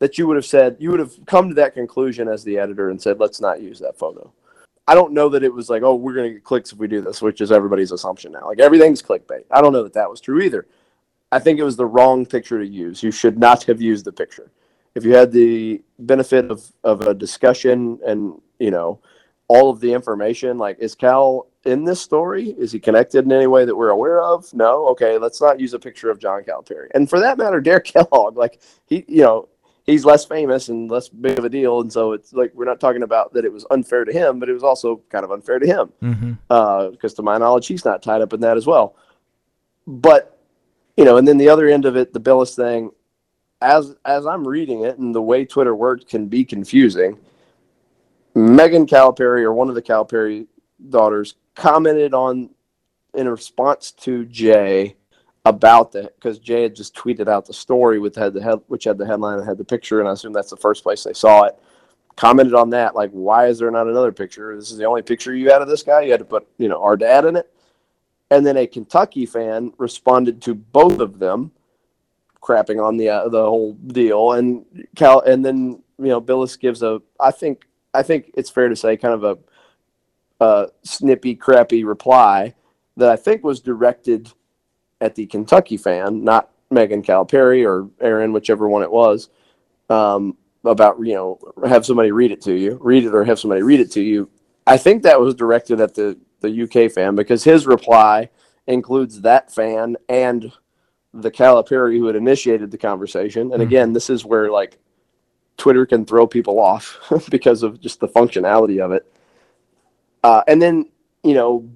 that 0.00 0.18
you 0.18 0.26
would 0.26 0.36
have 0.36 0.46
said 0.46 0.76
you 0.78 0.90
would 0.90 1.00
have 1.00 1.12
come 1.26 1.48
to 1.48 1.54
that 1.56 1.74
conclusion 1.74 2.28
as 2.28 2.44
the 2.44 2.58
editor 2.58 2.90
and 2.90 3.00
said, 3.00 3.18
let's 3.20 3.40
not 3.40 3.60
use 3.60 3.78
that 3.80 3.98
photo. 3.98 4.32
I 4.86 4.94
don't 4.94 5.12
know 5.12 5.28
that 5.28 5.42
it 5.42 5.52
was 5.52 5.68
like, 5.68 5.82
oh, 5.82 5.96
we're 5.96 6.14
going 6.14 6.28
to 6.28 6.34
get 6.34 6.44
clicks 6.44 6.72
if 6.72 6.78
we 6.78 6.88
do 6.88 7.02
this, 7.02 7.20
which 7.20 7.40
is 7.42 7.52
everybody's 7.52 7.92
assumption 7.92 8.32
now. 8.32 8.46
Like 8.46 8.58
everything's 8.58 9.02
clickbait. 9.02 9.44
I 9.50 9.60
don't 9.60 9.72
know 9.72 9.82
that 9.82 9.92
that 9.92 10.08
was 10.08 10.20
true 10.20 10.40
either. 10.40 10.66
I 11.30 11.38
think 11.38 11.58
it 11.58 11.64
was 11.64 11.76
the 11.76 11.86
wrong 11.86 12.24
picture 12.24 12.58
to 12.58 12.66
use. 12.66 13.02
You 13.02 13.10
should 13.10 13.38
not 13.38 13.64
have 13.64 13.80
used 13.80 14.04
the 14.04 14.12
picture. 14.12 14.50
If 14.94 15.04
you 15.04 15.14
had 15.14 15.30
the 15.30 15.82
benefit 15.98 16.50
of, 16.50 16.72
of 16.84 17.02
a 17.02 17.14
discussion 17.14 17.98
and, 18.06 18.40
you 18.58 18.70
know, 18.70 19.00
all 19.48 19.70
of 19.70 19.80
the 19.80 19.92
information, 19.92 20.58
like, 20.58 20.78
is 20.78 20.94
Cal 20.94 21.46
in 21.64 21.84
this 21.84 22.00
story? 22.00 22.50
Is 22.50 22.72
he 22.72 22.80
connected 22.80 23.24
in 23.24 23.32
any 23.32 23.46
way 23.46 23.64
that 23.64 23.76
we're 23.76 23.90
aware 23.90 24.22
of? 24.22 24.52
No. 24.54 24.86
Okay, 24.88 25.18
let's 25.18 25.40
not 25.40 25.60
use 25.60 25.74
a 25.74 25.78
picture 25.78 26.10
of 26.10 26.18
John 26.18 26.42
Calipari. 26.42 26.88
And 26.94 27.08
for 27.08 27.20
that 27.20 27.38
matter, 27.38 27.60
Derek 27.60 27.84
Kellogg, 27.92 28.36
like, 28.36 28.60
he, 28.86 29.04
you 29.06 29.22
know, 29.22 29.48
he's 29.84 30.04
less 30.04 30.24
famous 30.24 30.68
and 30.68 30.90
less 30.90 31.08
big 31.08 31.38
of 31.38 31.44
a 31.44 31.48
deal. 31.48 31.80
And 31.80 31.92
so 31.92 32.12
it's 32.12 32.32
like, 32.32 32.52
we're 32.54 32.64
not 32.64 32.80
talking 32.80 33.02
about 33.02 33.32
that 33.34 33.44
it 33.44 33.52
was 33.52 33.66
unfair 33.70 34.04
to 34.04 34.12
him, 34.12 34.38
but 34.38 34.48
it 34.48 34.54
was 34.54 34.64
also 34.64 35.02
kind 35.10 35.24
of 35.24 35.30
unfair 35.30 35.58
to 35.58 35.66
him 35.66 35.92
Mm-hmm. 36.02 36.90
because 36.92 37.14
to 37.14 37.22
my 37.22 37.38
knowledge, 37.38 37.66
he's 37.66 37.84
not 37.84 38.02
tied 38.02 38.22
up 38.22 38.32
in 38.32 38.40
that 38.40 38.56
as 38.56 38.66
well. 38.66 38.96
But 39.86 40.37
you 40.98 41.04
know, 41.04 41.16
and 41.16 41.26
then 41.26 41.38
the 41.38 41.48
other 41.48 41.68
end 41.68 41.84
of 41.84 41.96
it, 41.96 42.12
the 42.12 42.20
Bilas 42.20 42.56
thing, 42.56 42.90
as 43.62 43.94
as 44.04 44.26
I'm 44.26 44.46
reading 44.46 44.82
it, 44.82 44.98
and 44.98 45.14
the 45.14 45.22
way 45.22 45.44
Twitter 45.44 45.74
works 45.74 46.04
can 46.04 46.26
be 46.26 46.44
confusing. 46.44 47.16
Megan 48.34 48.84
Calipari 48.84 49.42
or 49.42 49.52
one 49.52 49.68
of 49.68 49.76
the 49.76 49.82
Calipari 49.82 50.48
daughters 50.90 51.36
commented 51.54 52.14
on 52.14 52.50
in 53.14 53.28
response 53.28 53.92
to 53.92 54.24
Jay 54.26 54.96
about 55.44 55.92
that 55.92 56.16
because 56.16 56.40
Jay 56.40 56.62
had 56.62 56.74
just 56.74 56.96
tweeted 56.96 57.28
out 57.28 57.46
the 57.46 57.54
story 57.54 58.00
with 58.00 58.16
had 58.16 58.34
the 58.34 58.42
head, 58.42 58.58
which 58.66 58.82
had 58.82 58.98
the 58.98 59.06
headline 59.06 59.38
and 59.38 59.48
had 59.48 59.56
the 59.58 59.64
picture, 59.64 60.00
and 60.00 60.08
I 60.08 60.12
assume 60.12 60.32
that's 60.32 60.50
the 60.50 60.56
first 60.56 60.82
place 60.82 61.04
they 61.04 61.12
saw 61.12 61.44
it. 61.44 61.56
Commented 62.16 62.54
on 62.54 62.70
that, 62.70 62.96
like, 62.96 63.12
why 63.12 63.46
is 63.46 63.60
there 63.60 63.70
not 63.70 63.86
another 63.86 64.10
picture? 64.10 64.56
This 64.56 64.72
is 64.72 64.78
the 64.78 64.84
only 64.84 65.02
picture 65.02 65.32
you 65.32 65.52
had 65.52 65.62
of 65.62 65.68
this 65.68 65.84
guy. 65.84 66.00
You 66.00 66.10
had 66.10 66.18
to 66.18 66.24
put, 66.24 66.48
you 66.58 66.66
know, 66.66 66.82
our 66.82 66.96
dad 66.96 67.24
in 67.24 67.36
it. 67.36 67.48
And 68.30 68.46
then 68.46 68.56
a 68.56 68.66
Kentucky 68.66 69.24
fan 69.26 69.72
responded 69.78 70.42
to 70.42 70.54
both 70.54 71.00
of 71.00 71.18
them, 71.18 71.50
crapping 72.42 72.84
on 72.84 72.96
the 72.96 73.08
uh, 73.08 73.28
the 73.28 73.42
whole 73.42 73.72
deal. 73.72 74.32
And 74.32 74.64
Cal, 74.94 75.20
and 75.20 75.44
then 75.44 75.82
you 75.98 76.08
know, 76.08 76.20
Bilas 76.20 76.58
gives 76.58 76.82
a, 76.82 77.00
I 77.18 77.30
think, 77.30 77.66
I 77.92 78.02
think 78.02 78.30
it's 78.34 78.50
fair 78.50 78.68
to 78.68 78.76
say, 78.76 78.96
kind 78.96 79.14
of 79.14 79.24
a, 79.24 79.38
a 80.44 80.68
snippy, 80.84 81.34
crappy 81.34 81.84
reply 81.84 82.54
that 82.96 83.10
I 83.10 83.16
think 83.16 83.42
was 83.42 83.60
directed 83.60 84.32
at 85.00 85.14
the 85.14 85.26
Kentucky 85.26 85.76
fan, 85.76 86.24
not 86.24 86.50
Megan 86.70 87.02
Calipari 87.02 87.66
or 87.66 87.88
Erin, 88.00 88.32
whichever 88.32 88.68
one 88.68 88.82
it 88.82 88.90
was, 88.90 89.30
um, 89.90 90.36
about 90.64 90.98
you 91.00 91.14
know 91.14 91.38
have 91.66 91.86
somebody 91.86 92.12
read 92.12 92.30
it 92.30 92.42
to 92.42 92.54
you, 92.54 92.78
read 92.80 93.04
it 93.04 93.14
or 93.14 93.24
have 93.24 93.38
somebody 93.38 93.62
read 93.62 93.80
it 93.80 93.90
to 93.92 94.02
you. 94.02 94.28
I 94.66 94.76
think 94.76 95.02
that 95.02 95.20
was 95.20 95.34
directed 95.34 95.80
at 95.80 95.94
the 95.94 96.18
the 96.40 96.62
UK 96.62 96.90
fan 96.90 97.14
because 97.14 97.44
his 97.44 97.66
reply 97.66 98.30
includes 98.66 99.22
that 99.22 99.52
fan 99.52 99.96
and 100.08 100.52
the 101.14 101.30
Calipari 101.30 101.98
who 101.98 102.06
had 102.06 102.16
initiated 102.16 102.70
the 102.70 102.78
conversation. 102.78 103.52
And 103.52 103.62
Mhm. 103.62 103.66
again, 103.66 103.92
this 103.92 104.10
is 104.10 104.24
where 104.24 104.50
like 104.50 104.78
Twitter 105.56 105.86
can 105.86 106.04
throw 106.04 106.26
people 106.26 106.60
off 106.60 106.98
because 107.30 107.62
of 107.62 107.80
just 107.80 108.00
the 108.00 108.08
functionality 108.08 108.84
of 108.84 108.92
it. 108.92 109.10
Uh, 110.22 110.42
and 110.46 110.60
then 110.60 110.86
you 111.24 111.34
know, 111.34 111.68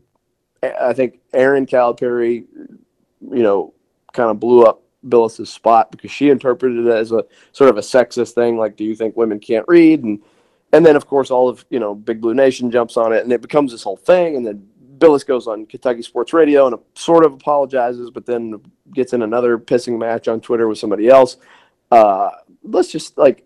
I 0.62 0.72
I 0.90 0.92
think 0.92 1.20
Erin 1.32 1.66
Calipari, 1.66 2.44
you 3.20 3.42
know, 3.42 3.74
kind 4.12 4.30
of 4.30 4.38
blew 4.38 4.62
up 4.62 4.82
Bilas's 5.02 5.50
spot 5.50 5.90
because 5.90 6.10
she 6.12 6.30
interpreted 6.30 6.86
it 6.86 6.92
as 6.92 7.10
a 7.10 7.24
sort 7.50 7.70
of 7.70 7.76
a 7.76 7.80
sexist 7.80 8.34
thing, 8.34 8.56
like, 8.56 8.76
"Do 8.76 8.84
you 8.84 8.94
think 8.94 9.16
women 9.16 9.40
can't 9.40 9.64
read?" 9.66 10.04
and 10.04 10.20
and 10.72 10.84
then 10.84 10.96
of 10.96 11.06
course 11.06 11.30
all 11.30 11.48
of 11.48 11.64
you 11.70 11.78
know 11.78 11.94
Big 11.94 12.20
Blue 12.20 12.34
Nation 12.34 12.70
jumps 12.70 12.96
on 12.96 13.12
it, 13.12 13.22
and 13.22 13.32
it 13.32 13.42
becomes 13.42 13.72
this 13.72 13.82
whole 13.82 13.96
thing, 13.96 14.36
and 14.36 14.46
then 14.46 14.66
Bilas 14.98 15.26
goes 15.26 15.46
on 15.46 15.66
Kentucky 15.66 16.02
Sports 16.02 16.32
Radio 16.32 16.66
and 16.66 16.76
sort 16.94 17.24
of 17.24 17.32
apologizes, 17.32 18.10
but 18.10 18.24
then 18.24 18.60
gets 18.94 19.12
in 19.12 19.22
another 19.22 19.58
pissing 19.58 19.98
match 19.98 20.28
on 20.28 20.40
Twitter 20.40 20.68
with 20.68 20.78
somebody 20.78 21.08
else. 21.08 21.36
Uh, 21.90 22.30
let's 22.62 22.90
just 22.90 23.18
like 23.18 23.44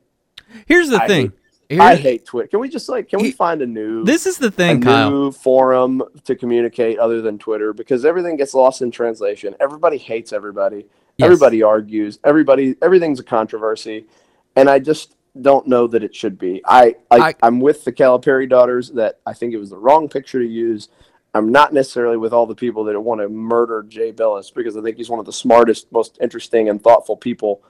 Here's 0.66 0.88
the 0.88 1.02
I 1.02 1.06
thing. 1.06 1.32
I 1.80 1.96
hate 1.96 2.24
Twitter. 2.24 2.46
Can 2.48 2.60
we 2.60 2.68
just 2.68 2.88
like 2.88 3.08
can 3.08 3.20
we 3.20 3.32
find 3.32 3.60
a 3.60 3.66
new 3.66 4.04
this 4.04 4.26
is 4.26 4.38
the 4.38 4.50
thing, 4.50 4.80
Kyle. 4.80 5.10
new 5.10 5.32
forum 5.32 6.02
to 6.24 6.36
communicate 6.36 6.98
other 6.98 7.20
than 7.20 7.38
Twitter 7.38 7.72
because 7.72 8.04
everything 8.04 8.36
gets 8.36 8.54
lost 8.54 8.82
in 8.82 8.90
translation. 8.90 9.54
Everybody 9.58 9.98
hates 9.98 10.32
everybody. 10.32 10.86
Yes. 11.16 11.26
Everybody 11.26 11.62
argues. 11.62 12.20
Everybody 12.22 12.76
everything's 12.82 13.18
a 13.18 13.24
controversy, 13.24 14.06
and 14.54 14.70
I 14.70 14.78
just 14.78 15.15
don't 15.42 15.66
know 15.66 15.86
that 15.86 16.02
it 16.02 16.14
should 16.14 16.38
be. 16.38 16.62
I, 16.64 16.96
I, 17.10 17.34
I- 17.42 17.46
am 17.46 17.60
with 17.60 17.84
the 17.84 17.92
Calipari 17.92 18.48
daughters 18.48 18.90
that 18.92 19.20
I 19.26 19.32
think 19.32 19.54
it 19.54 19.58
was 19.58 19.70
the 19.70 19.78
wrong 19.78 20.08
picture 20.08 20.38
to 20.38 20.46
use. 20.46 20.88
I'm 21.34 21.52
not 21.52 21.74
necessarily 21.74 22.16
with 22.16 22.32
all 22.32 22.46
the 22.46 22.54
people 22.54 22.84
that 22.84 22.98
want 23.00 23.20
to 23.20 23.28
murder 23.28 23.82
Jay 23.82 24.12
Bilas 24.12 24.54
because 24.54 24.76
I 24.76 24.80
think 24.80 24.96
he's 24.96 25.10
one 25.10 25.20
of 25.20 25.26
the 25.26 25.32
smartest, 25.32 25.92
most 25.92 26.16
interesting, 26.20 26.68
and 26.70 26.82
thoughtful 26.82 27.16
people, 27.16 27.62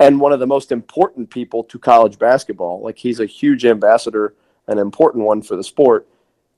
and 0.00 0.20
one 0.20 0.32
of 0.32 0.40
the 0.40 0.46
most 0.46 0.70
important 0.70 1.30
people 1.30 1.64
to 1.64 1.78
college 1.78 2.18
basketball. 2.18 2.82
Like 2.82 2.98
he's 2.98 3.20
a 3.20 3.26
huge 3.26 3.64
ambassador, 3.64 4.34
an 4.68 4.78
important 4.78 5.24
one 5.24 5.40
for 5.40 5.56
the 5.56 5.64
sport. 5.64 6.06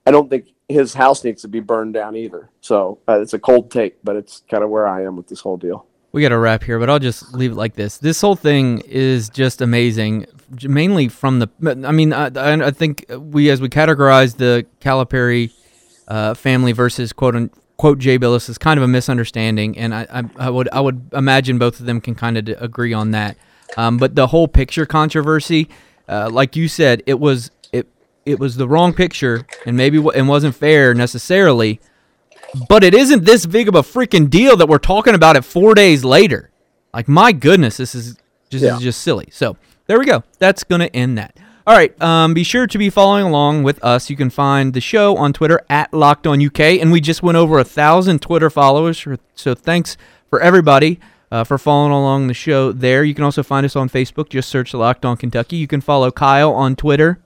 I 0.05 0.11
don't 0.11 0.29
think 0.29 0.49
his 0.69 0.95
house 0.95 1.23
needs 1.23 1.43
to 1.43 1.49
be 1.49 1.61
burned 1.61 1.95
down 1.95 2.17
either. 2.17 2.51
So 2.61 2.99
uh, 3.09 3.21
it's 3.21 3.35
a 3.35 3.39
cold 3.39 3.71
take, 3.71 4.03
but 4.03 4.17
it's 4.17 4.43
kind 4.51 4.65
of 4.65 4.71
where 4.71 4.87
I 4.89 5.05
am 5.05 5.17
with 5.17 5.29
this 5.29 5.41
whole 5.41 5.57
deal. 5.57 5.87
We 6.17 6.23
got 6.23 6.31
to 6.31 6.39
wrap 6.39 6.63
here, 6.63 6.79
but 6.79 6.89
I'll 6.89 6.99
just 6.99 7.35
leave 7.35 7.53
it 7.53 7.57
like 7.57 7.75
this. 7.75 7.99
This 7.99 8.23
whole 8.23 8.37
thing 8.37 8.81
is 8.87 9.29
just 9.29 9.61
amazing, 9.61 10.25
mainly 10.63 11.09
from 11.09 11.41
the. 11.41 11.51
I 11.87 11.93
mean, 11.93 12.15
I, 12.15 12.31
I 12.35 12.71
think 12.71 13.05
we, 13.19 13.51
as 13.51 13.61
we 13.61 13.69
categorize 13.69 14.39
the 14.39 14.65
Calipari 14.81 15.53
uh, 16.09 16.33
family 16.33 16.73
versus 16.73 17.13
quote 17.13 17.37
unquote 17.37 17.99
Jay 17.99 18.19
Bilas, 18.19 18.49
is 18.49 18.57
kind 18.57 18.79
of 18.79 18.85
a 18.85 18.89
misunderstanding, 18.89 19.77
and 19.77 19.95
I, 19.95 20.07
I, 20.11 20.23
I 20.47 20.49
would 20.49 20.71
I 20.73 20.81
would 20.81 21.11
imagine 21.13 21.59
both 21.59 21.81
of 21.81 21.85
them 21.85 22.01
can 22.01 22.15
kind 22.15 22.39
of 22.39 22.63
agree 22.63 22.95
on 22.95 23.11
that. 23.11 23.37
Um, 23.77 23.99
but 23.99 24.15
the 24.15 24.29
whole 24.29 24.49
picture 24.49 24.87
controversy, 24.87 25.69
uh, 26.09 26.31
like 26.33 26.57
you 26.57 26.67
said, 26.67 27.03
it 27.05 27.21
was 27.21 27.51
it 27.75 27.89
it 28.25 28.39
was 28.39 28.57
the 28.57 28.67
wrong 28.67 28.95
picture, 28.95 29.47
and 29.67 29.77
maybe 29.77 29.99
it 29.99 30.23
wasn't 30.23 30.55
fair 30.55 30.95
necessarily. 30.95 31.79
But 32.69 32.85
it 32.85 32.95
isn't 32.95 33.25
this 33.25 33.47
big 33.47 33.69
of 33.69 33.75
a 33.75 33.83
freaking 33.83 34.31
deal 34.31 34.57
that 34.57 34.69
we're 34.69 34.79
talking 34.79 35.15
about 35.15 35.37
it 35.37 35.45
four 35.45 35.75
days 35.75 36.05
later. 36.05 36.51
Like 36.95 37.09
my 37.09 37.33
goodness, 37.33 37.77
this 37.77 37.95
is 37.95 38.17
just 38.51 38.65
Yeah. 38.65 38.77
is 38.77 38.83
just 38.83 39.01
silly. 39.03 39.29
So 39.33 39.57
there 39.87 39.99
we 39.99 40.07
go. 40.07 40.23
That's 40.39 40.65
gonna 40.65 40.87
end 40.95 41.19
that. 41.19 41.37
All 41.67 41.75
right. 41.75 42.01
Um, 42.01 42.33
be 42.33 42.45
sure 42.45 42.67
to 42.69 42.79
be 42.79 42.91
following 42.91 43.25
along 43.25 43.65
with 43.65 43.83
us. 43.83 44.09
You 44.09 44.17
can 44.17 44.31
find 44.31 44.73
the 44.73 44.81
show 44.81 45.17
on 45.17 45.33
Twitter 45.33 45.61
at 45.69 45.93
Locked 45.93 46.27
On 46.27 46.41
UK, 46.41 46.79
and 46.81 46.93
we 46.93 47.01
just 47.01 47.23
went 47.25 47.37
over 47.37 47.59
a 47.59 47.65
thousand 47.65 48.23
Twitter 48.23 48.49
followers. 48.51 49.05
So 49.35 49.55
thanks 49.55 49.97
for 50.31 50.41
everybody 50.41 51.01
uh, 51.33 51.43
for 51.43 51.59
following 51.59 51.91
along 51.93 52.29
the 52.29 52.35
show 52.35 52.71
there. 52.71 53.03
You 53.03 53.15
can 53.15 53.25
also 53.25 53.43
find 53.43 53.67
us 53.67 53.75
on 53.75 53.89
Facebook. 53.89 54.29
Just 54.29 54.49
search 54.49 54.73
Locked 54.75 55.05
On 55.05 55.17
Kentucky. 55.17 55.57
You 55.57 55.67
can 55.67 55.81
follow 55.81 56.13
Kyle 56.13 56.53
on 56.53 56.77
Twitter. 56.77 57.19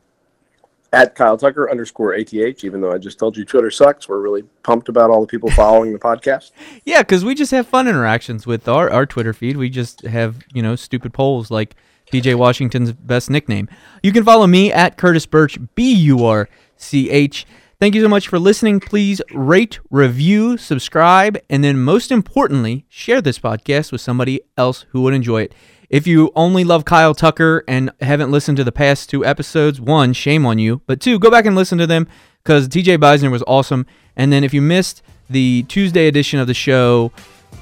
At 0.93 1.15
Kyle 1.15 1.37
Tucker 1.37 1.71
underscore 1.71 2.15
ATH, 2.15 2.65
even 2.65 2.81
though 2.81 2.93
I 2.93 2.99
just 2.99 3.19
told 3.19 3.37
you 3.37 3.45
Twitter 3.45 3.71
sucks, 3.71 4.09
we're 4.09 4.21
really 4.21 4.43
pumped 4.65 4.89
about 4.89 5.11
all 5.11 5.21
the 5.21 5.27
people 5.27 5.49
following 5.51 5.93
the 5.93 5.99
podcast. 5.99 6.51
Yeah, 6.85 7.03
because 7.03 7.25
we 7.25 7.35
just 7.35 7.53
have 7.53 7.69
fun 7.69 7.87
interactions 7.87 8.47
with 8.47 8.67
our, 8.67 8.91
our 8.91 9.07
Twitter 9.07 9.33
feed. 9.33 9.57
We 9.57 9.71
just 9.71 10.03
have, 10.03 10.39
you 10.53 10.63
know, 10.63 10.75
stupid 10.75 11.13
polls 11.13 11.51
like 11.51 11.77
DJ 12.13 12.35
Washington's 12.35 12.93
best 12.93 13.31
nickname. 13.31 13.69
You 14.03 14.13
can 14.13 14.25
follow 14.25 14.47
me 14.47 14.73
at 14.73 14.97
Curtis 14.97 15.27
Birch, 15.27 15.59
B 15.75 15.95
U 15.95 16.25
R 16.25 16.49
C 16.77 17.11
H. 17.11 17.47
Thank 17.79 17.95
you 17.95 18.03
so 18.03 18.09
much 18.09 18.29
for 18.29 18.39
listening. 18.39 18.81
Please 18.81 19.23
rate, 19.33 19.79
review, 19.91 20.57
subscribe, 20.57 21.39
and 21.49 21.63
then 21.65 21.79
most 21.79 22.11
importantly, 22.11 22.85
share 22.89 23.23
this 23.23 23.39
podcast 23.39 23.93
with 23.93 24.01
somebody 24.01 24.41
else 24.59 24.85
who 24.91 25.03
would 25.03 25.15
enjoy 25.15 25.43
it. 25.43 25.55
If 25.91 26.07
you 26.07 26.31
only 26.37 26.63
love 26.63 26.85
Kyle 26.85 27.17
Tucker 27.17 27.65
and 27.67 27.91
haven't 28.01 28.31
listened 28.31 28.57
to 28.59 28.65
the 28.65 28.71
past 28.71 29.11
two 29.11 29.25
episodes, 29.25 29.81
one, 29.81 30.13
shame 30.13 30.47
on 30.47 30.61
you. 30.61 30.83
But 30.87 31.01
two, 31.01 31.19
go 31.19 31.33
back 31.33 31.47
and 31.47 31.57
listen 31.57 31.79
to 31.79 31.87
them 31.87 32.07
because 32.45 32.69
TJ 32.69 32.99
Beisner 32.99 33.29
was 33.29 33.43
awesome. 33.49 33.87
And 34.15 34.33
then 34.33 34.45
if 34.45 34.55
you 34.55 34.63
missed 34.63 35.03
the 35.29 35.65
Tuesday 35.65 36.07
edition 36.07 36.39
of 36.39 36.47
the 36.47 36.55
show, 36.55 37.11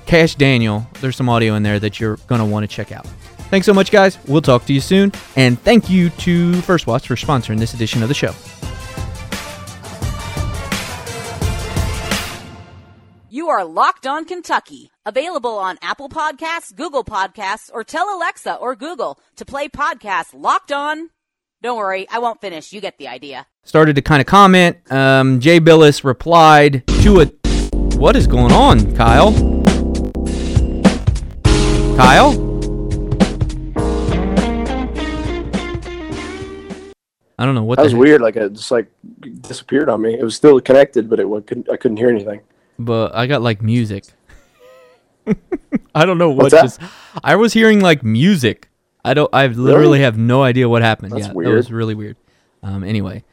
Kash 0.05 0.35
Daniel, 0.35 0.87
there's 1.01 1.17
some 1.17 1.31
audio 1.31 1.55
in 1.55 1.62
there 1.62 1.81
that 1.81 2.01
you're 2.01 2.17
going 2.27 2.41
to 2.41 2.45
want 2.45 2.64
to 2.64 2.69
check 2.69 2.93
out. 2.93 3.07
Thanks 3.49 3.64
so 3.64 3.73
much, 3.73 3.91
guys. 3.91 4.19
We'll 4.29 4.43
talk 4.43 4.67
to 4.67 4.75
you 4.75 4.81
soon. 4.81 5.11
And 5.37 5.59
thank 5.61 5.88
you 5.88 6.11
to 6.11 6.61
First 6.61 6.87
Watch 6.87 7.09
for 7.09 7.17
sponsoring 7.17 7.59
this 7.59 7.73
edition 7.73 8.03
of 8.03 8.09
the 8.09 8.14
show. 8.14 8.35
You 13.48 13.52
are 13.54 13.64
Locked 13.64 14.06
On 14.06 14.26
Kentucky, 14.26 14.90
available 15.06 15.56
on 15.58 15.78
Apple 15.80 16.11
Podcasts, 16.11 16.76
Google 16.76 17.02
Podcasts, 17.02 17.70
or 17.72 17.82
tell 17.82 18.14
Alexa 18.14 18.54
or 18.56 18.76
Google 18.76 19.18
to 19.37 19.46
play 19.46 19.68
podcast 19.70 20.34
Locked 20.34 20.70
On. 20.70 21.08
Don't 21.62 21.78
worry, 21.78 22.06
I 22.11 22.18
won't 22.18 22.42
finish. 22.42 22.74
You 22.74 22.82
get 22.82 22.98
the 22.98 23.08
idea. 23.08 23.46
Started 23.64 23.96
to 23.96 24.02
kind 24.02 24.20
of 24.20 24.26
comment. 24.26 24.76
Um, 24.92 25.40
Jay 25.40 25.61
Bilas 25.61 26.04
replied 26.04 26.87
to 27.00 27.22
a. 27.22 27.26
What 27.96 28.16
is 28.16 28.26
going 28.26 28.52
on, 28.52 28.94
Kyle? 28.94 29.32
Kyle? 31.96 32.32
I 37.38 37.46
don't 37.46 37.54
know 37.54 37.64
what 37.64 37.76
That 37.78 37.84
was 37.84 37.92
heck- 37.92 37.98
weird. 37.98 38.20
Like 38.20 38.37
it 38.37 38.52
just 38.52 38.70
like 38.70 38.88
disappeared 39.40 39.88
on 39.88 40.02
me. 40.02 40.12
It 40.12 40.22
was 40.22 40.37
still 40.37 40.61
connected, 40.61 41.08
but 41.08 41.18
it 41.18 41.24
wa- 41.26 41.40
couldn't. 41.40 41.70
I 41.72 41.78
couldn't 41.78 41.96
hear 41.96 42.11
anything. 42.11 42.42
But 42.79 43.14
I 43.14 43.27
got 43.27 43.43
like 43.43 43.62
music. 43.62 44.05
I 45.95 46.07
don't 46.07 46.19
know 46.19 46.31
what 46.31 46.45
What's 46.45 46.55
that? 46.55 46.62
just. 46.62 46.81
I 47.23 47.37
was 47.37 47.53
hearing 47.53 47.81
like 47.81 48.03
music. 48.03 48.69
I 49.05 49.14
don't. 49.14 49.29
I 49.33 49.47
literally 49.47 49.83
Really? 49.83 50.01
have 50.01 50.17
no 50.19 50.43
idea 50.43 50.69
what 50.69 50.83
happened. 50.83 51.12
That's 51.12 51.27
yeah, 51.29 51.33
that 51.35 51.51
was 51.51 51.71
really 51.73 51.95
weird. 51.95 52.17
Um. 52.62 52.83
Anyway, 52.85 53.25